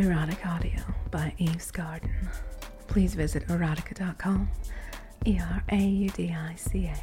Erotic 0.00 0.46
Audio 0.46 0.80
by 1.10 1.34
Eve's 1.36 1.70
Garden. 1.70 2.10
Please 2.86 3.14
visit 3.14 3.46
eraudica.com. 3.48 4.48
E 5.26 5.38
R 5.38 5.62
A 5.70 5.76
U 5.76 6.08
D 6.08 6.32
I 6.32 6.54
C 6.54 6.86
A. 6.86 6.96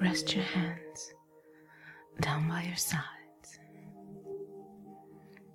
Rest 0.00 0.32
your 0.36 0.44
hands 0.44 1.12
down 2.20 2.48
by 2.48 2.62
your 2.62 2.76
sides 2.76 3.58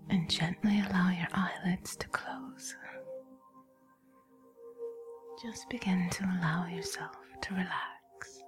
and 0.09 0.29
gently 0.29 0.81
allow 0.89 1.09
your 1.11 1.29
eyelids 1.33 1.95
to 1.95 2.07
close. 2.09 2.75
Just 5.41 5.69
begin 5.69 6.09
to 6.11 6.23
allow 6.25 6.67
yourself 6.67 7.15
to 7.41 7.53
relax, 7.53 8.43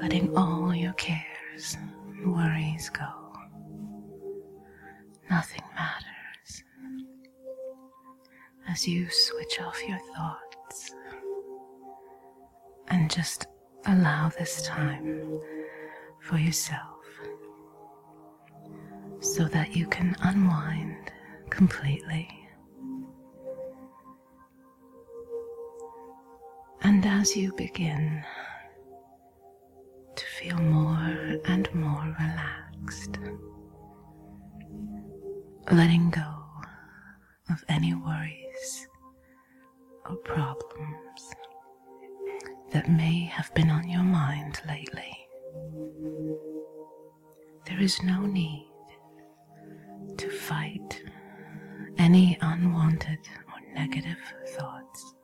letting 0.00 0.36
all 0.36 0.74
your 0.74 0.92
cares 0.94 1.76
and 1.78 2.34
worries 2.34 2.90
go. 2.90 3.08
Nothing 5.30 5.62
matters 5.74 6.64
as 8.68 8.86
you 8.86 9.08
switch 9.10 9.60
off 9.60 9.80
your 9.88 9.98
thoughts 10.14 10.94
and 12.88 13.10
just 13.10 13.46
allow 13.86 14.28
this 14.38 14.62
time 14.62 15.40
for 16.20 16.36
yourself 16.38 16.98
so 19.20 19.44
that 19.44 19.74
you 19.74 19.86
can 19.86 20.14
unwind 20.22 21.10
completely. 21.50 22.28
And 27.02 27.20
as 27.20 27.36
you 27.36 27.52
begin 27.54 28.22
to 30.14 30.24
feel 30.24 30.56
more 30.58 31.40
and 31.46 31.68
more 31.74 32.16
relaxed, 32.20 33.18
letting 35.72 36.10
go 36.10 36.44
of 37.50 37.64
any 37.68 37.92
worries 37.92 38.86
or 40.08 40.14
problems 40.14 41.34
that 42.70 42.88
may 42.88 43.24
have 43.24 43.52
been 43.52 43.68
on 43.70 43.88
your 43.88 44.04
mind 44.04 44.60
lately. 44.68 45.18
There 47.66 47.80
is 47.80 48.00
no 48.04 48.26
need 48.26 48.70
to 50.18 50.30
fight 50.30 51.02
any 51.98 52.38
unwanted 52.40 53.28
or 53.48 53.74
negative 53.74 54.18
thoughts. 54.50 55.14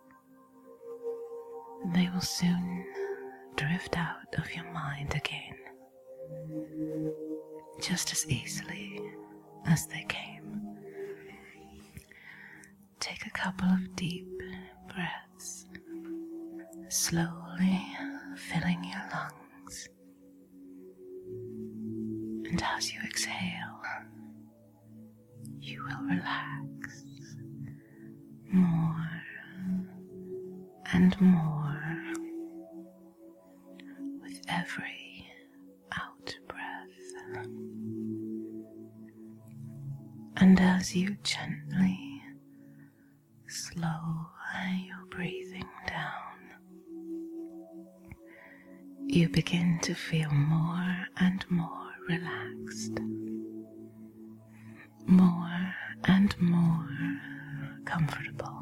They 1.94 2.08
will 2.12 2.20
soon 2.20 2.84
drift 3.56 3.96
out 3.98 4.34
of 4.36 4.54
your 4.54 4.70
mind 4.72 5.14
again, 5.14 5.56
just 7.80 8.12
as 8.12 8.28
easily 8.28 9.00
as 9.66 9.86
they 9.86 10.04
came. 10.08 10.76
Take 13.00 13.26
a 13.26 13.30
couple 13.30 13.68
of 13.68 13.96
deep 13.96 14.28
breaths, 14.92 15.66
slowly 16.88 17.86
filling 18.36 18.84
your 18.84 19.08
lungs. 19.12 19.88
And 22.50 22.62
as 22.76 22.92
you 22.92 23.00
exhale, 23.04 23.80
you 25.60 25.82
will 25.82 26.02
relax 26.02 26.67
feel 50.08 50.30
more 50.30 50.96
and 51.18 51.44
more 51.50 51.90
relaxed, 52.08 52.98
more 55.06 55.74
and 56.04 56.34
more 56.40 56.88
comfortable. 57.84 58.58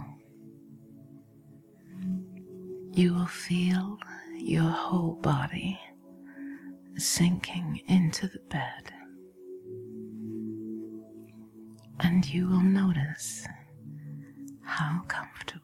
You 2.90 3.14
will 3.14 3.26
feel 3.26 3.96
your 4.36 4.68
whole 4.68 5.20
body 5.22 5.78
sinking 6.96 7.80
into 7.86 8.26
the 8.26 8.40
bed, 8.50 8.92
and 12.00 12.28
you 12.28 12.48
will 12.48 12.60
notice 12.60 13.46
how 14.62 15.02
comfortable 15.06 15.62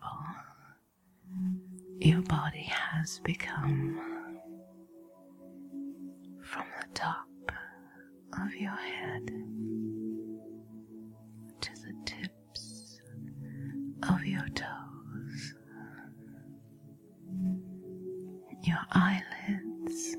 your 1.98 2.22
body 2.22 2.70
has 2.70 3.18
become 3.24 4.11
top 6.94 7.26
of 8.40 8.54
your 8.54 8.70
head 8.76 9.26
to 11.60 11.70
the 11.82 11.94
tips 12.04 13.00
of 14.08 14.24
your 14.24 14.46
toes. 14.54 15.54
Your 18.62 18.78
eyelids 18.92 20.16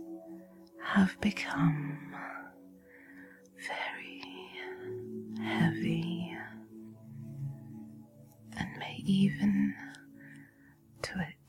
have 0.84 1.20
become 1.22 2.14
very 3.68 4.22
heavy 5.42 6.36
and 8.58 8.70
may 8.80 8.98
even 9.06 9.74
twitch 11.02 11.43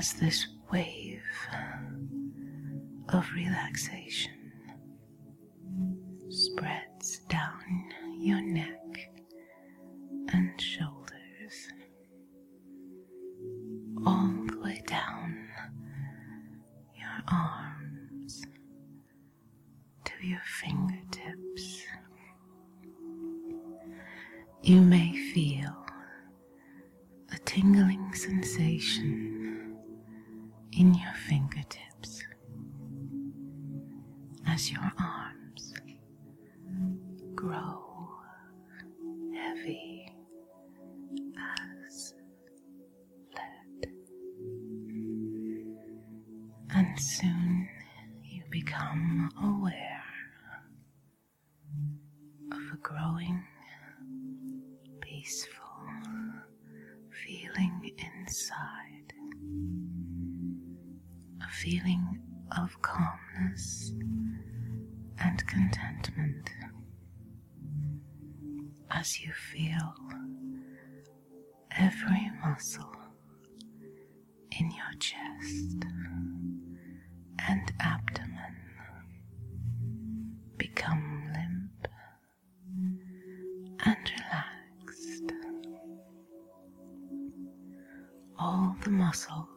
as 0.00 0.14
this 0.14 0.46
wave 0.72 1.20
of 3.10 3.30
relaxation 3.34 4.29
become 49.10 49.30
aware 49.42 50.04
of 52.52 52.72
a 52.72 52.76
growing, 52.82 53.42
peaceful 55.00 55.54
feeling 57.26 57.90
inside, 57.98 59.12
a 61.42 61.50
feeling 61.50 62.20
of 62.56 62.70
calmness 62.82 63.92
and 65.18 65.44
contentment. 65.46 66.50
As 68.90 69.20
you 69.20 69.32
feel 69.32 69.94
every 71.76 72.30
muscle 72.44 72.94
in 74.58 74.70
your 74.70 74.92
chest 74.98 75.84
and 77.48 77.72
abdomen. 77.80 78.69
muscle. 89.10 89.49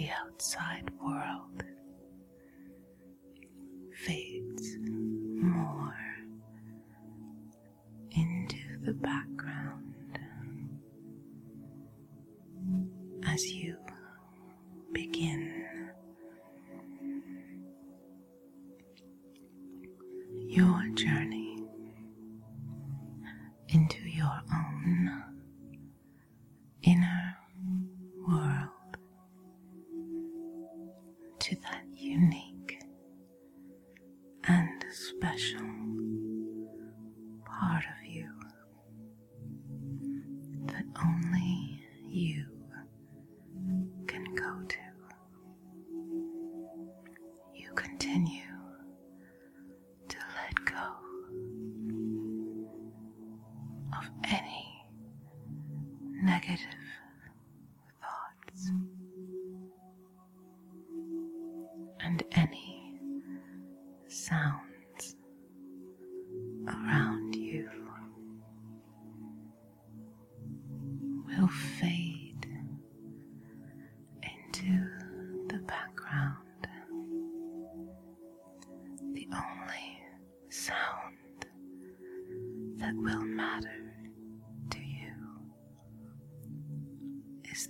the 0.00 0.08
outside 0.24 0.89
to 31.50 31.56
that 31.62 31.82
unique 31.96 32.80
and 34.44 34.84
special. 34.88 35.79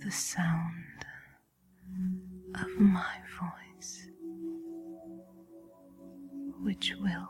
the 0.03 0.11
sound 0.11 1.05
of 2.55 2.69
my 2.79 3.15
voice, 3.39 4.07
which 6.63 6.93
will 6.99 7.27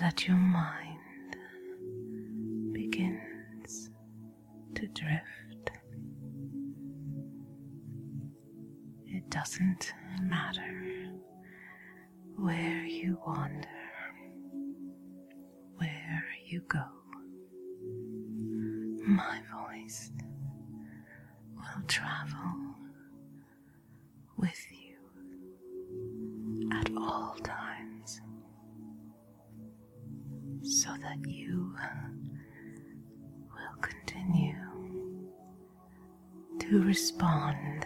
that 0.00 0.26
your 0.26 0.36
mind 0.36 1.36
begins 2.72 3.90
to 4.74 4.86
drift. 4.88 5.70
It 9.06 9.28
doesn't 9.28 9.92
matter 10.22 11.10
where 12.36 12.84
you 12.84 13.18
wander, 13.26 13.68
where 15.76 16.24
you 16.46 16.62
go. 16.68 16.84
My 19.06 19.40
voice 19.52 20.10
will 21.56 21.82
travel 21.86 22.61
respond 36.92 37.81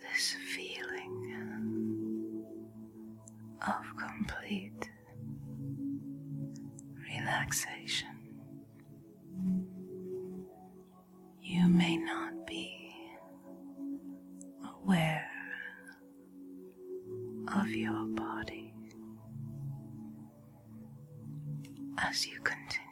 this 0.00 0.34
feeling 0.54 2.44
of 3.66 3.84
complete 3.96 4.90
relaxation. 7.10 8.08
You 11.42 11.66
may 11.68 11.96
not 11.96 12.46
be 12.46 12.92
aware 14.84 15.30
of 17.56 17.70
your 17.70 18.04
body 18.06 18.74
as 21.98 22.26
you 22.26 22.38
continue 22.40 22.87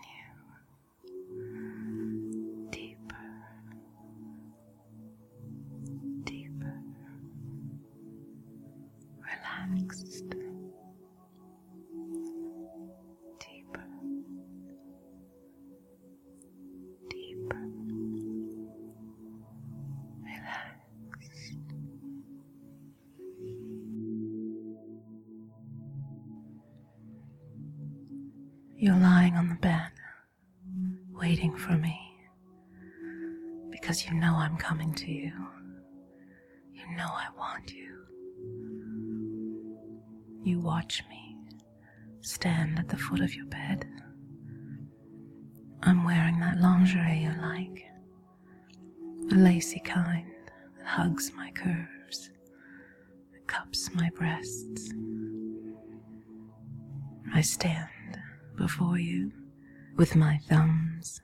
To 34.96 35.12
you. 35.12 35.32
You 36.72 36.96
know 36.96 37.06
I 37.06 37.26
want 37.36 37.70
you. 37.70 38.06
You 40.42 40.58
watch 40.58 41.02
me 41.10 41.36
stand 42.22 42.78
at 42.78 42.88
the 42.88 42.96
foot 42.96 43.20
of 43.20 43.34
your 43.34 43.44
bed. 43.46 43.86
I'm 45.82 46.02
wearing 46.04 46.40
that 46.40 46.58
lingerie 46.60 47.20
you 47.24 47.32
like, 47.42 47.84
the 49.28 49.36
lacy 49.36 49.80
kind 49.84 50.26
that 50.78 50.86
hugs 50.86 51.30
my 51.36 51.50
curves, 51.50 52.30
that 53.32 53.46
cups 53.46 53.90
my 53.94 54.08
breasts. 54.16 54.92
I 57.34 57.42
stand 57.42 58.18
before 58.56 58.98
you 58.98 59.30
with 59.96 60.16
my 60.16 60.38
thumbs 60.48 61.20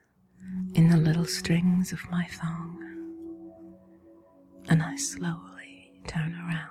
in 0.75 0.89
the 0.91 0.97
little 0.97 1.27
strings 1.27 1.93
of 1.93 2.11
my 2.11 2.27
thong, 2.27 2.72
and 4.69 4.83
I 4.83 4.97
slowly 4.97 6.01
turn 6.07 6.35
around 6.35 6.71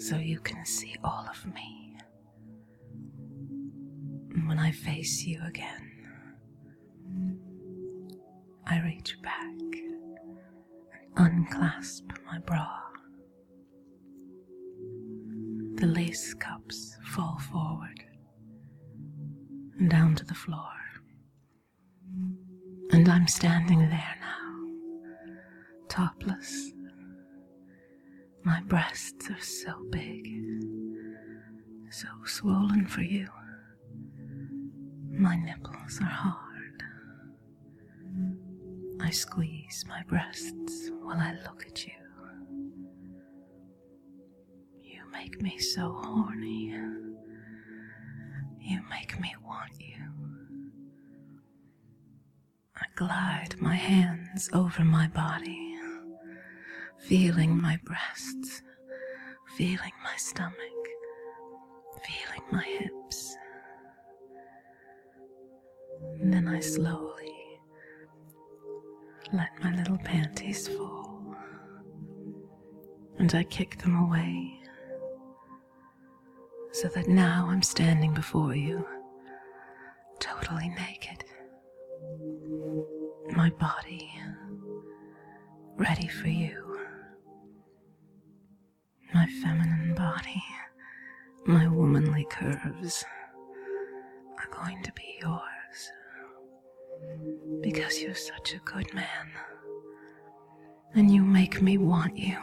so 0.00 0.16
you 0.16 0.38
can 0.40 0.64
see 0.64 0.94
all 1.02 1.26
of 1.28 1.46
me. 1.54 1.96
And 4.34 4.48
when 4.48 4.58
I 4.58 4.70
face 4.70 5.24
you 5.24 5.40
again, 5.46 5.92
I 8.66 8.80
reach 8.82 9.16
back 9.22 9.50
and 11.16 11.38
unclasp 11.48 12.10
my 12.26 12.38
bra. 12.40 12.68
The 15.76 15.86
lace 15.86 16.34
cups 16.34 16.96
fall 17.04 17.38
forward 17.50 18.02
and 19.78 19.90
down 19.90 20.14
to 20.16 20.24
the 20.24 20.34
floor. 20.34 20.72
And 22.92 23.08
I'm 23.08 23.26
standing 23.28 23.80
there 23.80 24.14
now, 24.20 24.35
topless. 25.96 26.72
My 28.44 28.60
breasts 28.66 29.30
are 29.30 29.40
so 29.40 29.72
big, 29.90 30.28
so 31.90 32.06
swollen 32.26 32.86
for 32.86 33.00
you. 33.00 33.28
My 35.10 35.36
nipples 35.36 35.98
are 36.02 36.04
hard. 36.04 36.82
I 39.00 39.08
squeeze 39.10 39.84
my 39.88 40.02
breasts 40.06 40.90
while 41.02 41.16
I 41.18 41.32
look 41.44 41.64
at 41.66 41.86
you. 41.86 41.92
You 44.82 45.00
make 45.10 45.40
me 45.40 45.58
so 45.58 45.92
horny. 46.04 46.74
You 48.60 48.80
make 48.90 49.18
me 49.18 49.34
want 49.42 49.72
you. 49.80 49.96
I 52.76 52.84
glide 52.94 53.54
my 53.60 53.74
hands 53.74 54.50
over 54.52 54.84
my 54.84 55.08
body, 55.08 55.65
feeling 57.08 57.62
my 57.62 57.78
breasts, 57.84 58.62
feeling 59.56 59.92
my 60.02 60.16
stomach, 60.16 60.56
feeling 62.04 62.42
my 62.50 62.64
hips. 62.64 63.36
And 66.20 66.32
then 66.32 66.48
I 66.48 66.58
slowly 66.58 67.32
let 69.32 69.50
my 69.62 69.72
little 69.76 69.98
panties 69.98 70.66
fall, 70.66 71.36
and 73.18 73.32
I 73.36 73.44
kick 73.44 73.78
them 73.78 73.94
away, 73.96 74.60
so 76.72 76.88
that 76.88 77.06
now 77.06 77.46
I'm 77.48 77.62
standing 77.62 78.14
before 78.14 78.56
you, 78.56 78.84
totally 80.18 80.70
naked. 80.70 81.24
My 83.30 83.50
body 83.50 84.10
ready 85.76 86.08
for 86.08 86.28
you. 86.28 86.85
My 89.14 89.26
feminine 89.42 89.94
body, 89.94 90.42
my 91.46 91.68
womanly 91.68 92.26
curves 92.30 93.04
are 94.38 94.48
going 94.50 94.82
to 94.82 94.92
be 94.92 95.18
yours 95.20 95.92
because 97.62 98.00
you're 98.00 98.14
such 98.14 98.54
a 98.54 98.58
good 98.58 98.92
man. 98.94 99.30
And 100.94 101.10
you 101.12 101.22
make 101.22 101.60
me 101.62 101.78
want 101.78 102.16
you. 102.16 102.36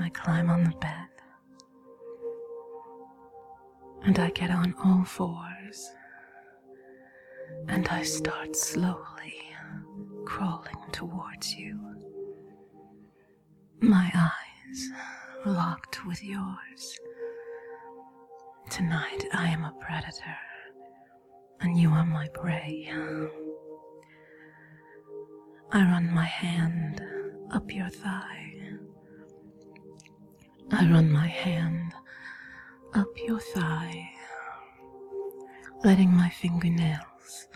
I 0.00 0.08
climb 0.10 0.50
on 0.50 0.64
the 0.64 0.76
bed. 0.80 1.08
And 4.02 4.18
I 4.18 4.30
get 4.30 4.50
on 4.50 4.74
all 4.84 5.04
fours. 5.04 5.90
And 7.68 7.86
I 7.88 8.02
start 8.02 8.56
slowly 8.56 9.34
crawling 10.24 10.76
towards 10.92 11.54
you. 11.54 11.93
My 13.84 14.10
eyes 14.14 14.88
locked 15.44 16.06
with 16.06 16.24
yours. 16.24 16.98
Tonight 18.70 19.26
I 19.34 19.48
am 19.48 19.62
a 19.62 19.74
predator 19.78 20.38
and 21.60 21.76
you 21.76 21.90
are 21.90 22.06
my 22.06 22.28
prey. 22.28 22.90
I 25.70 25.80
run 25.82 26.10
my 26.14 26.24
hand 26.24 27.02
up 27.50 27.70
your 27.70 27.90
thigh. 27.90 28.54
I 30.72 30.90
run 30.90 31.12
my 31.12 31.26
hand 31.26 31.92
up 32.94 33.08
your 33.26 33.40
thigh, 33.40 34.08
letting 35.84 36.10
my 36.10 36.30
fingernails 36.30 37.48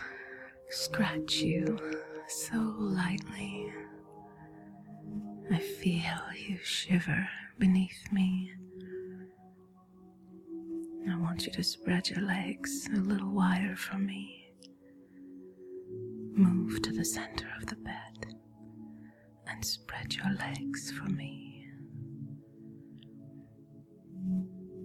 scratch 0.69 1.37
you 1.37 1.79
so 2.27 2.75
lightly. 2.77 3.73
I 5.51 5.57
feel 5.57 6.03
you 6.35 6.59
shiver 6.63 7.27
beneath 7.57 8.11
me. 8.11 8.53
I 11.09 11.17
want 11.17 11.45
you 11.47 11.51
to 11.53 11.63
spread 11.63 12.07
your 12.07 12.21
legs 12.21 12.87
a 12.93 12.99
little 12.99 13.31
wider 13.31 13.75
for 13.75 13.97
me. 13.97 14.51
Move 16.33 16.81
to 16.83 16.91
the 16.91 17.03
center 17.03 17.47
of 17.59 17.65
the 17.65 17.77
bed 17.77 18.35
and 19.47 19.65
spread 19.65 20.13
your 20.13 20.31
legs 20.33 20.91
for 20.91 21.05
me. 21.05 21.65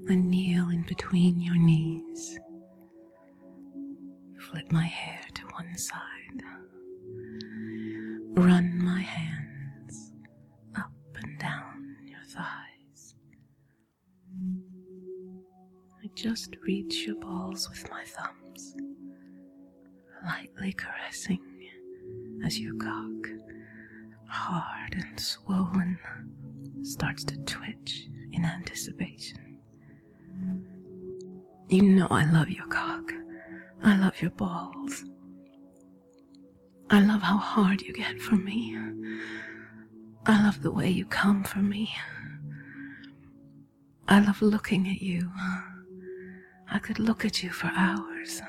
And 0.08 0.30
kneel 0.30 0.70
in 0.70 0.84
between 0.84 1.40
your 1.40 1.58
knees. 1.58 2.38
Flip 4.38 4.72
my 4.72 4.86
hair 4.86 5.20
to 5.34 5.42
one 5.48 5.76
side. 5.76 6.42
Run 8.36 8.82
my 8.82 9.00
hands 9.00 9.33
just 16.24 16.56
reach 16.62 17.06
your 17.06 17.16
balls 17.16 17.68
with 17.68 17.90
my 17.90 18.02
thumbs, 18.02 18.74
lightly 20.24 20.72
caressing 20.72 21.38
as 22.46 22.58
your 22.58 22.74
cock, 22.76 23.28
hard 24.26 24.94
and 24.94 25.20
swollen, 25.20 25.98
starts 26.82 27.24
to 27.24 27.36
twitch 27.44 28.08
in 28.32 28.42
anticipation. 28.42 29.58
You 31.68 31.82
know 31.82 32.06
I 32.10 32.24
love 32.32 32.48
your 32.48 32.68
cock. 32.68 33.12
I 33.82 33.98
love 33.98 34.18
your 34.22 34.30
balls. 34.30 35.04
I 36.88 37.02
love 37.02 37.20
how 37.20 37.36
hard 37.36 37.82
you 37.82 37.92
get 37.92 38.18
for 38.18 38.36
me. 38.36 38.74
I 40.24 40.42
love 40.42 40.62
the 40.62 40.72
way 40.72 40.88
you 40.88 41.04
come 41.04 41.44
for 41.44 41.58
me. 41.58 41.94
I 44.08 44.20
love 44.20 44.40
looking 44.40 44.88
at 44.88 45.02
you. 45.02 45.30
I 46.74 46.80
could 46.80 46.98
look 46.98 47.24
at 47.24 47.40
you 47.40 47.50
for 47.50 47.70
hours. 47.76 48.42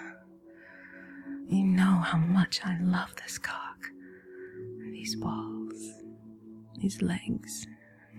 You 1.47 1.63
know 1.63 1.99
how 2.03 2.17
much 2.17 2.59
I 2.65 2.75
love 2.81 3.15
this 3.17 3.37
cock, 3.37 3.77
these 4.91 5.15
balls, 5.15 5.93
these 6.79 7.03
legs, 7.03 7.67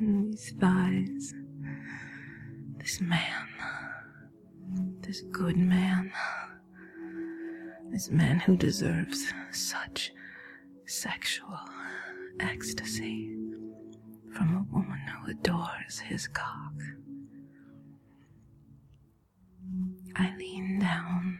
these 0.00 0.54
thighs, 0.60 1.34
this 2.78 3.00
man, 3.00 3.48
this 5.00 5.22
good 5.32 5.56
man, 5.56 6.12
this 7.90 8.08
man 8.08 8.38
who 8.38 8.56
deserves 8.56 9.26
such 9.50 10.12
sexual 10.86 11.58
ecstasy 12.38 13.34
from 14.32 14.54
a 14.54 14.72
woman 14.72 15.00
who 15.08 15.32
adores 15.32 15.98
his 15.98 16.28
cock. 16.28 16.74
I 20.18 20.34
lean 20.38 20.78
down 20.78 21.38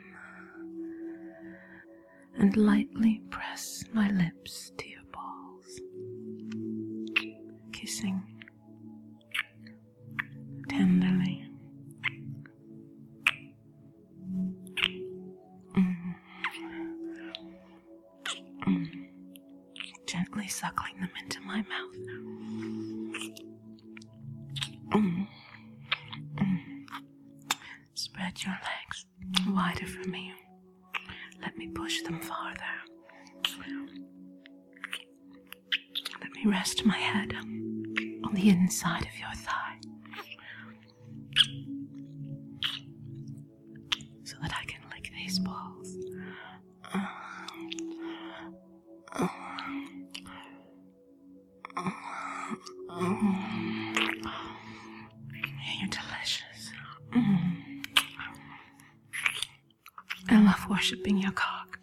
and 2.38 2.54
lightly 2.56 3.22
press 3.30 3.84
my 3.94 4.10
lips 4.10 4.72
to 4.76 4.88
your 4.88 5.02
balls, 5.12 5.80
kissing 7.72 8.22
tenderly. 10.68 11.48
Mm. 18.66 19.08
Gently 20.06 20.48
suckling 20.48 21.00
them 21.00 21.10
into 21.22 21.40
my 21.40 21.62
mouth. 21.62 21.96
Mm. 24.92 25.26
Spread 28.26 28.44
your 28.44 28.58
legs 28.64 29.06
wider 29.54 29.86
for 29.86 30.08
me. 30.08 30.32
Let 31.40 31.56
me 31.56 31.68
push 31.68 32.02
them 32.02 32.20
farther. 32.20 32.58
Let 36.20 36.32
me 36.32 36.50
rest 36.50 36.84
my 36.84 36.96
head 36.96 37.34
on 38.24 38.34
the 38.34 38.48
inside 38.48 39.02
of 39.02 39.16
your 39.16 39.32
thigh 39.32 39.78
so 44.24 44.36
that 44.42 44.52
I 44.60 44.64
can 44.64 44.80
lick 44.90 45.12
these 45.14 45.38
balls 45.38 45.96
delicious. 55.90 56.72
Worshiping 60.76 61.16
your 61.16 61.32
cock 61.32 61.78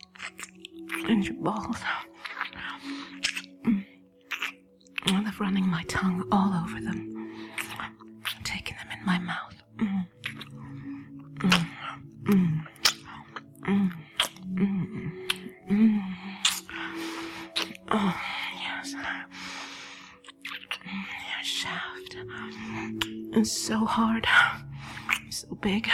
and 1.09 1.25
your 1.25 1.33
balls. 1.37 1.77
I 5.07 5.19
love 5.19 5.39
running 5.39 5.67
my 5.67 5.81
tongue 5.87 6.23
all 6.31 6.53
over 6.53 6.79
them, 6.79 7.49
taking 8.43 8.77
them 8.77 8.89
in 8.95 9.03
my 9.03 9.17
mouth. 9.17 9.55
Mm. 9.77 10.05
Mm. 11.39 11.67
Mm. 12.25 12.67
Mm. 13.63 13.91
Mm. 14.53 15.11
Mm. 15.71 16.01
Oh, 17.89 18.21
yes. 18.61 18.93
Your 20.85 21.43
shaft 21.43 22.15
is 23.35 23.51
so 23.51 23.85
hard, 23.85 24.27
so 25.31 25.47
big, 25.55 25.89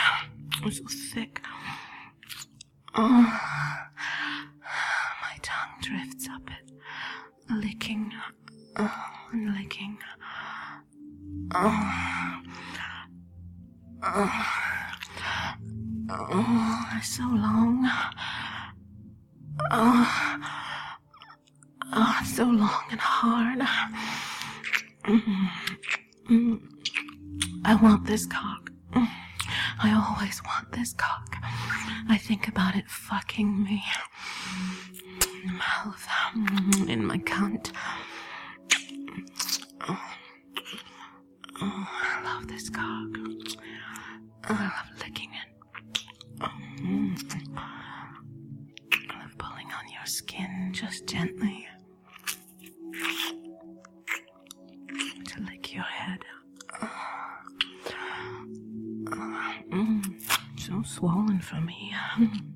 so 60.83 60.99
swollen 60.99 61.39
for 61.39 61.59
me. 61.61 61.93
Um, 62.17 62.55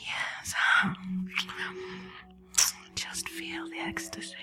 yes. 0.00 0.54
Um, 0.84 1.28
just 2.94 3.28
feel 3.28 3.68
the 3.68 3.78
ecstasy. 3.78 4.34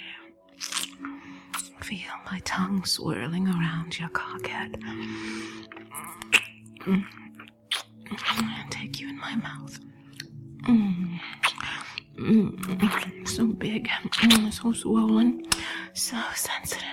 Feel 1.82 2.12
my 2.32 2.40
tongue 2.46 2.86
swirling 2.86 3.48
around 3.48 3.98
your 4.00 4.10
cockhead. 4.10 4.76
Take 8.70 9.00
you 9.00 9.10
in 9.10 9.18
my 9.18 9.36
mouth. 9.36 9.80
So 13.26 13.48
big, 13.48 13.90
so 14.52 14.74
swollen, 14.74 15.44
so 15.94 16.18
sensitive. 16.36 16.86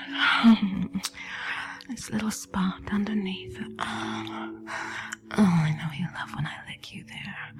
This 1.88 2.10
little 2.10 2.30
spot 2.30 2.82
underneath. 2.92 3.58
Oh, 3.78 4.64
I 5.38 5.70
know 5.78 5.90
you 5.96 6.06
love 6.18 6.34
when 6.34 6.46
I 6.46 6.54
lick 6.68 6.92
you 6.92 7.04
there. 7.04 7.52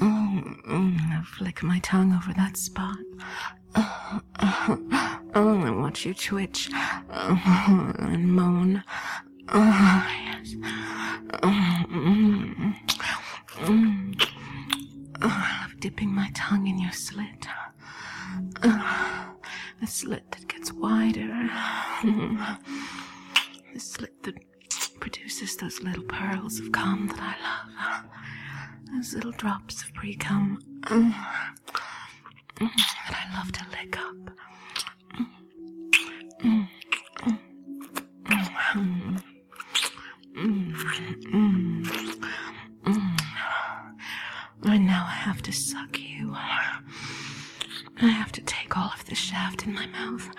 Oh, 0.00 0.42
I 0.68 1.22
flick 1.24 1.62
my 1.62 1.78
tongue 1.80 2.12
over 2.12 2.32
that 2.34 2.56
spot. 2.56 2.98
Oh, 3.74 4.20
I 5.34 5.70
watch 5.70 6.04
you 6.04 6.14
twitch 6.14 6.70
and 7.10 8.32
moan. 8.32 8.82
Oh, 9.48 10.06
yes. 10.24 10.56
Oh, 11.42 11.48
I 15.22 15.60
love 15.62 15.80
dipping 15.80 16.12
my 16.14 16.30
tongue 16.34 16.66
in 16.66 16.78
your 16.78 16.92
slit. 16.92 17.46
The 18.60 19.86
slit 19.86 20.30
that 20.32 20.48
gets 20.48 20.72
wider. 20.72 21.48
The 23.76 23.80
slit 23.82 24.22
that 24.22 24.36
produces 25.00 25.54
those 25.58 25.82
little 25.82 26.04
pearls 26.04 26.58
of 26.60 26.72
cum 26.72 27.08
that 27.08 27.20
I 27.20 27.34
love. 27.98 28.04
Those 28.90 29.12
little 29.12 29.32
drops 29.32 29.82
of 29.82 29.92
pre 29.92 30.16
cum 30.16 30.62
mm, 30.84 31.12
that 32.58 32.70
I 33.10 33.36
love 33.36 33.52
to 33.52 33.66
lick 33.72 33.98
up. 33.98 34.16
And 44.64 44.86
now 44.86 45.04
I 45.06 45.16
have 45.16 45.42
to 45.42 45.52
suck 45.52 46.00
you. 46.00 46.32
I 46.34 48.06
have 48.06 48.32
to 48.32 48.40
take 48.40 48.74
all 48.74 48.92
of 48.94 49.04
the 49.04 49.14
shaft 49.14 49.66
in 49.66 49.74
my 49.74 49.86
mouth. 49.88 50.30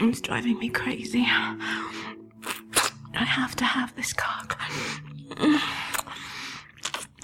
It's 0.00 0.20
driving 0.20 0.58
me 0.58 0.68
crazy. 0.68 1.24
I 1.28 3.24
have 3.24 3.56
to 3.56 3.64
have 3.64 3.94
this 3.96 4.12
cock. 4.12 4.56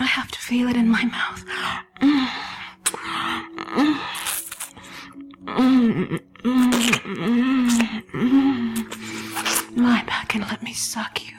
I 0.00 0.04
have 0.04 0.30
to 0.32 0.38
feel 0.40 0.68
it 0.68 0.76
in 0.76 0.88
my 0.88 1.04
mouth. 1.04 1.44
Lie 9.76 10.04
back 10.06 10.34
and 10.34 10.44
let 10.44 10.62
me 10.62 10.72
suck 10.72 11.20
you. 11.24 11.32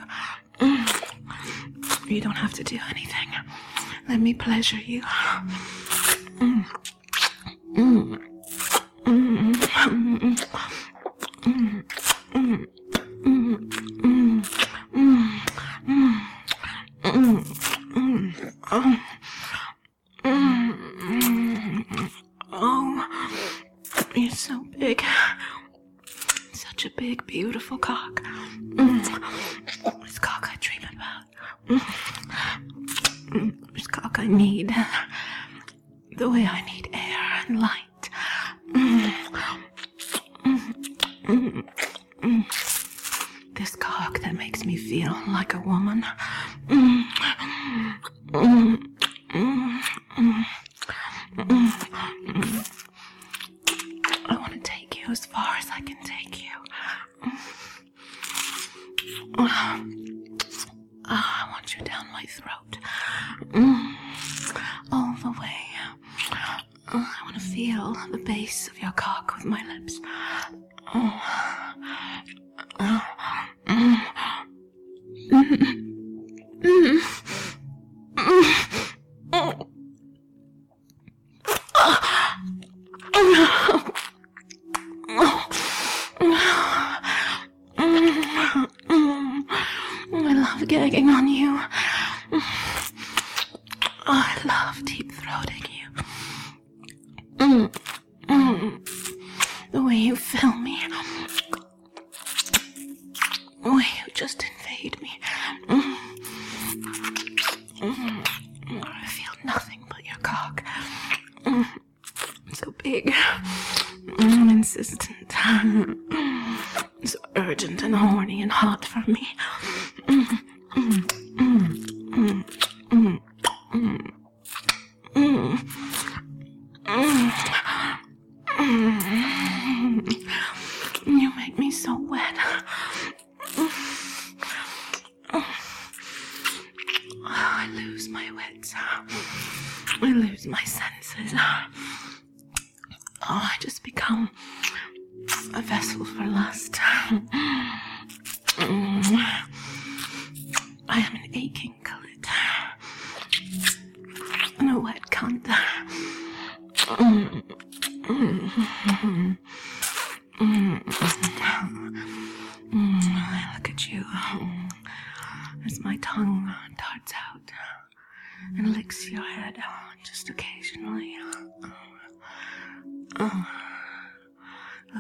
You 2.08 2.21
don't 2.21 2.36
have 2.36 2.54
to 2.54 2.63
do 2.63 2.80
anything. 2.89 3.28
Let 4.08 4.21
me 4.21 4.34
pleasure 4.34 4.78
you. 4.78 5.04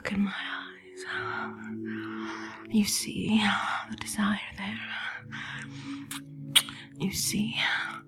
Look 0.05 0.13
in 0.13 0.23
my 0.23 0.31
eyes. 0.31 1.03
You 2.69 2.85
see 2.85 3.41
the 3.89 3.95
desire 3.97 4.37
there. 4.55 4.79
You 6.99 7.11
see 7.11 7.55
how 7.57 8.03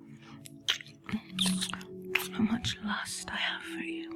much 2.40 2.78
lust 2.86 3.32
I 3.32 3.38
have 3.38 3.64
for 3.64 3.80
you. 3.80 4.12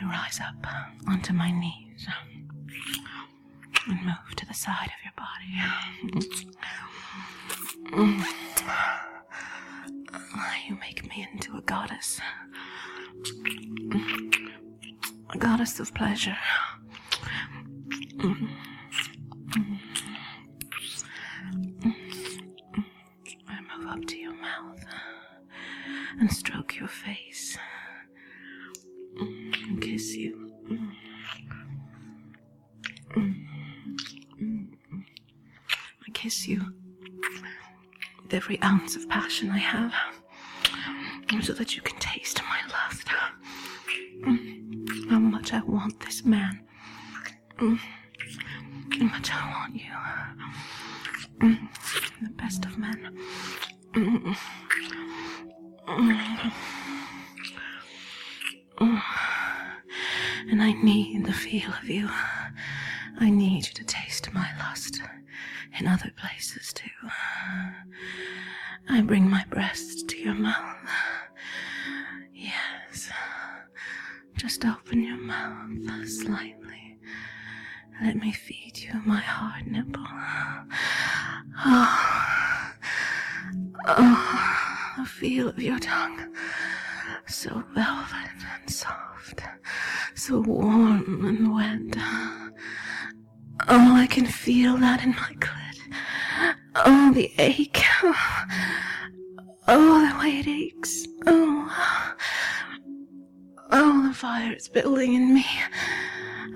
I 0.00 0.04
rise 0.10 0.40
up 0.40 0.66
onto 1.06 1.32
my 1.32 1.52
knees 1.52 2.08
and 3.86 4.04
move 4.04 4.34
to 4.34 4.44
the 4.44 4.54
side 4.54 4.90
of 4.90 5.04
your 5.04 5.14
body. 8.16 8.32
Goddess. 11.66 12.20
A 15.34 15.38
goddess 15.38 15.80
of 15.80 15.92
pleasure. 15.94 16.36
I 23.48 23.60
move 23.78 23.86
up 23.88 24.04
to 24.06 24.16
your 24.16 24.34
mouth 24.34 24.78
and 26.20 26.32
stroke 26.32 26.76
your 26.76 26.88
face 26.88 27.58
and 29.18 29.82
kiss 29.82 30.14
you. 30.14 30.52
I 33.16 33.34
kiss 36.14 36.46
you 36.46 36.62
with 38.22 38.34
every 38.34 38.62
ounce 38.62 38.94
of 38.94 39.08
passion 39.08 39.50
I 39.50 39.58
have 39.58 39.92
so 41.46 41.52
that 41.52 41.76
you 41.76 41.82
can 41.82 41.96
taste 42.00 42.40
my 42.50 42.58
lust. 42.72 43.05
Slightly. 76.06 76.98
Let 78.02 78.16
me 78.16 78.32
feed 78.32 78.78
you 78.78 79.00
my 79.04 79.20
hard 79.20 79.66
nipple. 79.66 80.04
Oh, 81.64 82.72
oh, 83.86 84.94
the 84.98 85.04
feel 85.04 85.48
of 85.48 85.58
your 85.58 85.78
tongue. 85.78 86.34
So 87.26 87.62
velvet 87.74 88.30
and 88.60 88.70
soft. 88.70 89.42
So 90.14 90.40
warm 90.40 91.24
and 91.24 91.54
wet. 91.54 91.96
Oh, 93.68 93.96
I 93.96 94.06
can 94.08 94.26
feel 94.26 94.76
that 94.78 95.02
in 95.02 95.10
my 95.10 95.34
clit. 95.38 96.54
Oh, 96.76 97.12
the 97.14 97.32
ache. 97.38 97.82
Oh, 99.68 100.08
the 100.08 100.18
way 100.20 100.38
it 100.38 100.46
aches. 100.46 101.06
Oh. 101.26 102.14
Oh, 103.70 104.08
the 104.08 104.14
fire 104.14 104.52
is 104.52 104.68
building 104.68 105.14
in 105.14 105.34
me. 105.34 105.46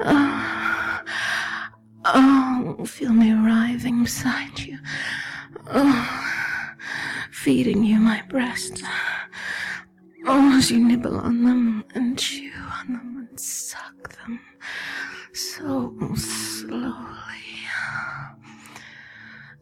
Oh. 0.00 1.00
Oh, 2.04 2.84
feel 2.86 3.12
me 3.12 3.32
writhing 3.32 4.02
beside 4.04 4.58
you. 4.58 4.78
Oh, 5.66 6.46
feeding 7.30 7.84
you 7.84 7.98
my 7.98 8.22
breasts. 8.28 8.82
Oh, 10.26 10.56
as 10.56 10.70
you 10.70 10.78
nibble 10.78 11.18
on 11.18 11.44
them 11.44 11.84
and 11.94 12.18
chew 12.18 12.52
on 12.78 12.92
them 12.92 13.28
and 13.28 13.40
suck 13.40 14.16
them 14.24 14.40
so 15.32 15.94
slowly, 16.14 17.66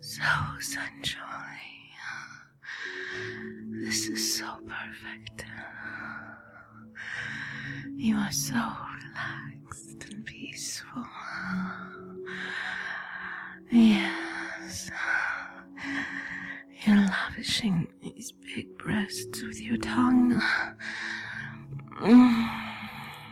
so 0.01 0.23
sensually. 0.61 1.23
This 3.71 4.09
is 4.09 4.39
so 4.39 4.59
perfect. 4.67 5.45
You 8.01 8.15
are 8.17 8.31
so 8.31 8.55
relaxed 8.55 10.05
and 10.09 10.25
peaceful. 10.25 11.05
Yes. 13.73 14.89
You're 16.87 16.97
lavishing 16.97 17.89
these 18.01 18.31
big 18.31 18.79
breasts 18.79 19.43
with 19.43 19.61
your 19.61 19.79
tongue. 19.79 20.41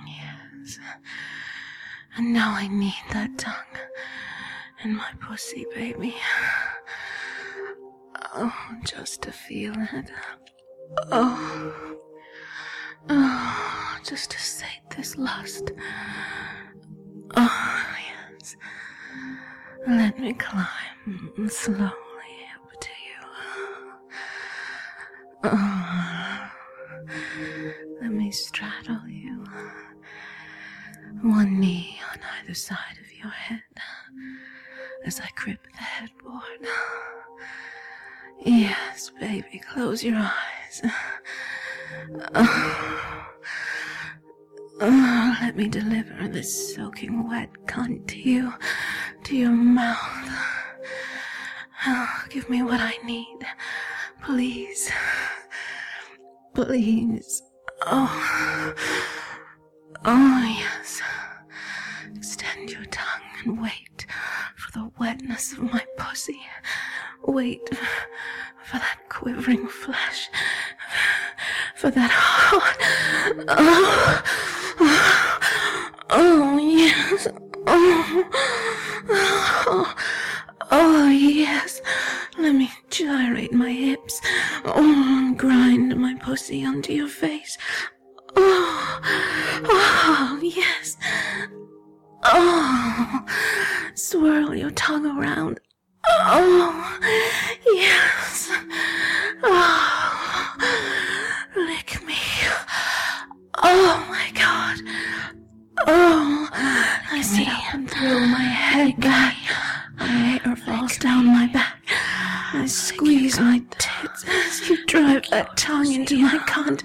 Yes. 0.05 0.81
And 2.16 2.33
now 2.33 2.50
I 2.50 2.66
need 2.66 3.05
that 3.12 3.38
tongue 3.38 3.55
in 4.83 4.96
my 4.96 5.12
pussy, 5.20 5.64
baby. 5.76 6.16
Oh, 8.35 8.52
just 8.83 9.22
to 9.22 9.31
feel 9.31 9.74
it. 9.76 10.11
Oh. 11.12 12.02
Oh, 13.09 13.99
just 14.05 14.31
to 14.33 14.38
sate 14.40 14.88
this 14.97 15.16
lust. 15.16 15.73
Oh, 17.37 17.87
yes. 18.38 18.57
Let 19.87 20.19
me 20.19 20.33
climb 20.35 21.49
slowly 21.49 21.90
up 22.55 22.81
to 22.81 22.88
you. 23.07 23.23
Oh, 25.45 26.51
let 28.03 28.11
me 28.11 28.31
straddle 28.31 29.07
you. 29.09 29.45
One 31.23 31.61
knee 31.61 31.99
on 32.12 32.21
either 32.40 32.55
side 32.55 32.99
of 33.01 33.12
your 33.12 33.31
head 33.31 33.62
as 35.05 35.21
I 35.21 35.29
grip 35.35 35.66
the 35.73 35.83
headboard. 35.83 36.42
Yes, 38.45 39.11
baby, 39.19 39.61
close 39.73 40.05
your 40.05 40.16
eyes. 40.16 40.83
Oh, 44.79 45.38
let 45.40 45.57
me 45.57 45.68
deliver 45.68 46.29
this 46.29 46.75
soaking 46.75 47.29
wet 47.29 47.51
cunt 47.66 48.07
to 48.09 48.18
you, 48.18 48.53
to 49.25 49.37
your 49.37 49.51
mouth. 49.53 50.29
Oh, 51.87 52.25
give 52.29 52.51
me 52.51 52.62
what 52.62 52.81
I 52.81 52.99
need, 53.05 53.38
please. 54.22 54.90
Please. 56.55 57.42
Oh. 57.87 58.75
Oh, 60.05 60.57
yes. 60.59 61.01
Extend 62.14 62.70
your 62.70 62.85
tongue 62.87 63.22
and 63.44 63.61
wait 63.62 64.07
for 64.57 64.72
the 64.72 64.90
wetness 64.99 65.53
of 65.53 65.61
my 65.72 65.85
pussy. 65.96 66.40
Wait 67.27 67.69
for 68.62 68.79
that 68.79 68.99
quivering 69.09 69.67
flesh. 69.69 70.29
For 71.75 71.91
that 71.91 72.11
heart. 72.11 72.77
Oh, 73.49 74.23
oh 76.11 76.59
yes. 76.59 77.29
Oh, 77.67 78.25
oh, 79.09 79.95
oh, 80.71 81.09
yes. 81.11 81.81
Let 82.39 82.55
me 82.55 82.71
gyrate 82.91 83.53
my 83.53 83.71
hips. 83.71 84.21
Oh, 84.65 84.75
and 84.77 85.39
grind 85.39 85.97
my 85.97 86.15
pussy 86.15 86.65
onto 86.65 86.93
your 86.93 87.09
face. 87.09 87.59
Oh, 88.37 89.01
oh, 89.65 90.41
yes. 90.43 90.97
Oh, 92.25 93.27
swirl 93.95 94.55
your 94.55 94.71
tongue 94.71 95.07
around. 95.07 95.61
Oh, 96.09 96.99
yes. 97.66 98.51
Oh, 99.42 100.57
lick 101.57 102.05
me. 102.07 102.14
Oh 103.62 104.07
my 104.09 104.31
God. 104.35 104.79
Oh, 105.87 106.49
I 106.53 107.21
up 107.49 107.75
and 107.75 107.90
through 107.90 108.27
my 108.27 108.38
head, 108.38 109.01
back. 109.01 109.37
My 109.99 110.07
hair 110.07 110.57
falls 110.57 110.97
down 110.99 111.27
my 111.27 111.47
back. 111.49 111.83
I 112.53 112.66
squeeze 112.66 113.38
my 113.40 113.62
tits 113.79 114.25
as 114.29 114.69
you 114.69 114.85
drive 114.87 115.29
that 115.31 115.57
tongue 115.57 115.92
into 115.92 116.19
my 116.23 116.38
cunt. 116.47 116.83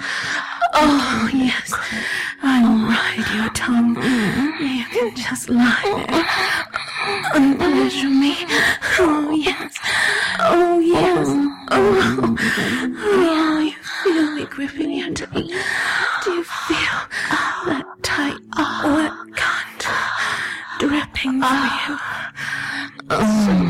Oh, 0.74 1.30
yes. 1.34 1.74
I 2.42 2.62
will 2.64 2.88
ride 2.88 3.36
your 3.36 3.50
tongue. 3.54 3.96
You 4.60 4.86
can 4.86 5.16
just 5.16 5.50
lie 5.50 6.06
there 6.08 6.71
and 7.36 7.58
pleasure 7.58 8.10
me. 8.10 8.36
Oh, 9.00 9.32
yes. 9.36 9.78
Oh, 10.40 10.80
yes. 10.80 11.28
Oh, 11.72 12.36
oh 12.98 13.60
you 13.60 13.74
feel 14.04 14.36
me 14.36 14.46
gripping 14.46 14.92
your 14.92 15.14
tongue. 15.14 15.48
Do 16.24 16.32
you 16.32 16.44
feel 16.44 16.98
that 17.66 17.86
tight, 18.04 18.40
wet 18.84 19.14
cunt 19.36 19.82
dripping 20.80 21.42
for 21.42 21.68
you? 21.88 21.98
So 23.10 23.61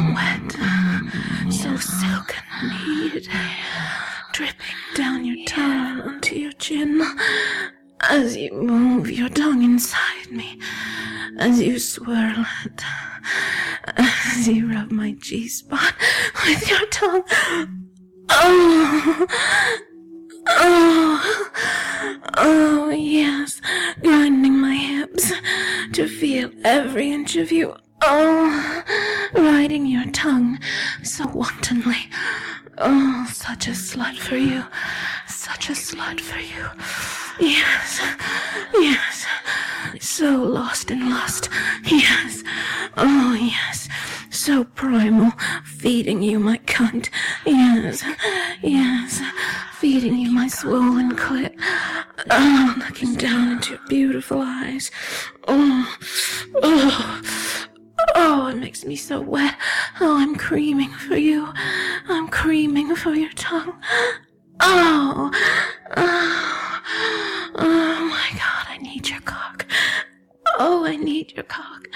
Need 71.12 71.34
your 71.34 71.44
cock. 71.44 71.90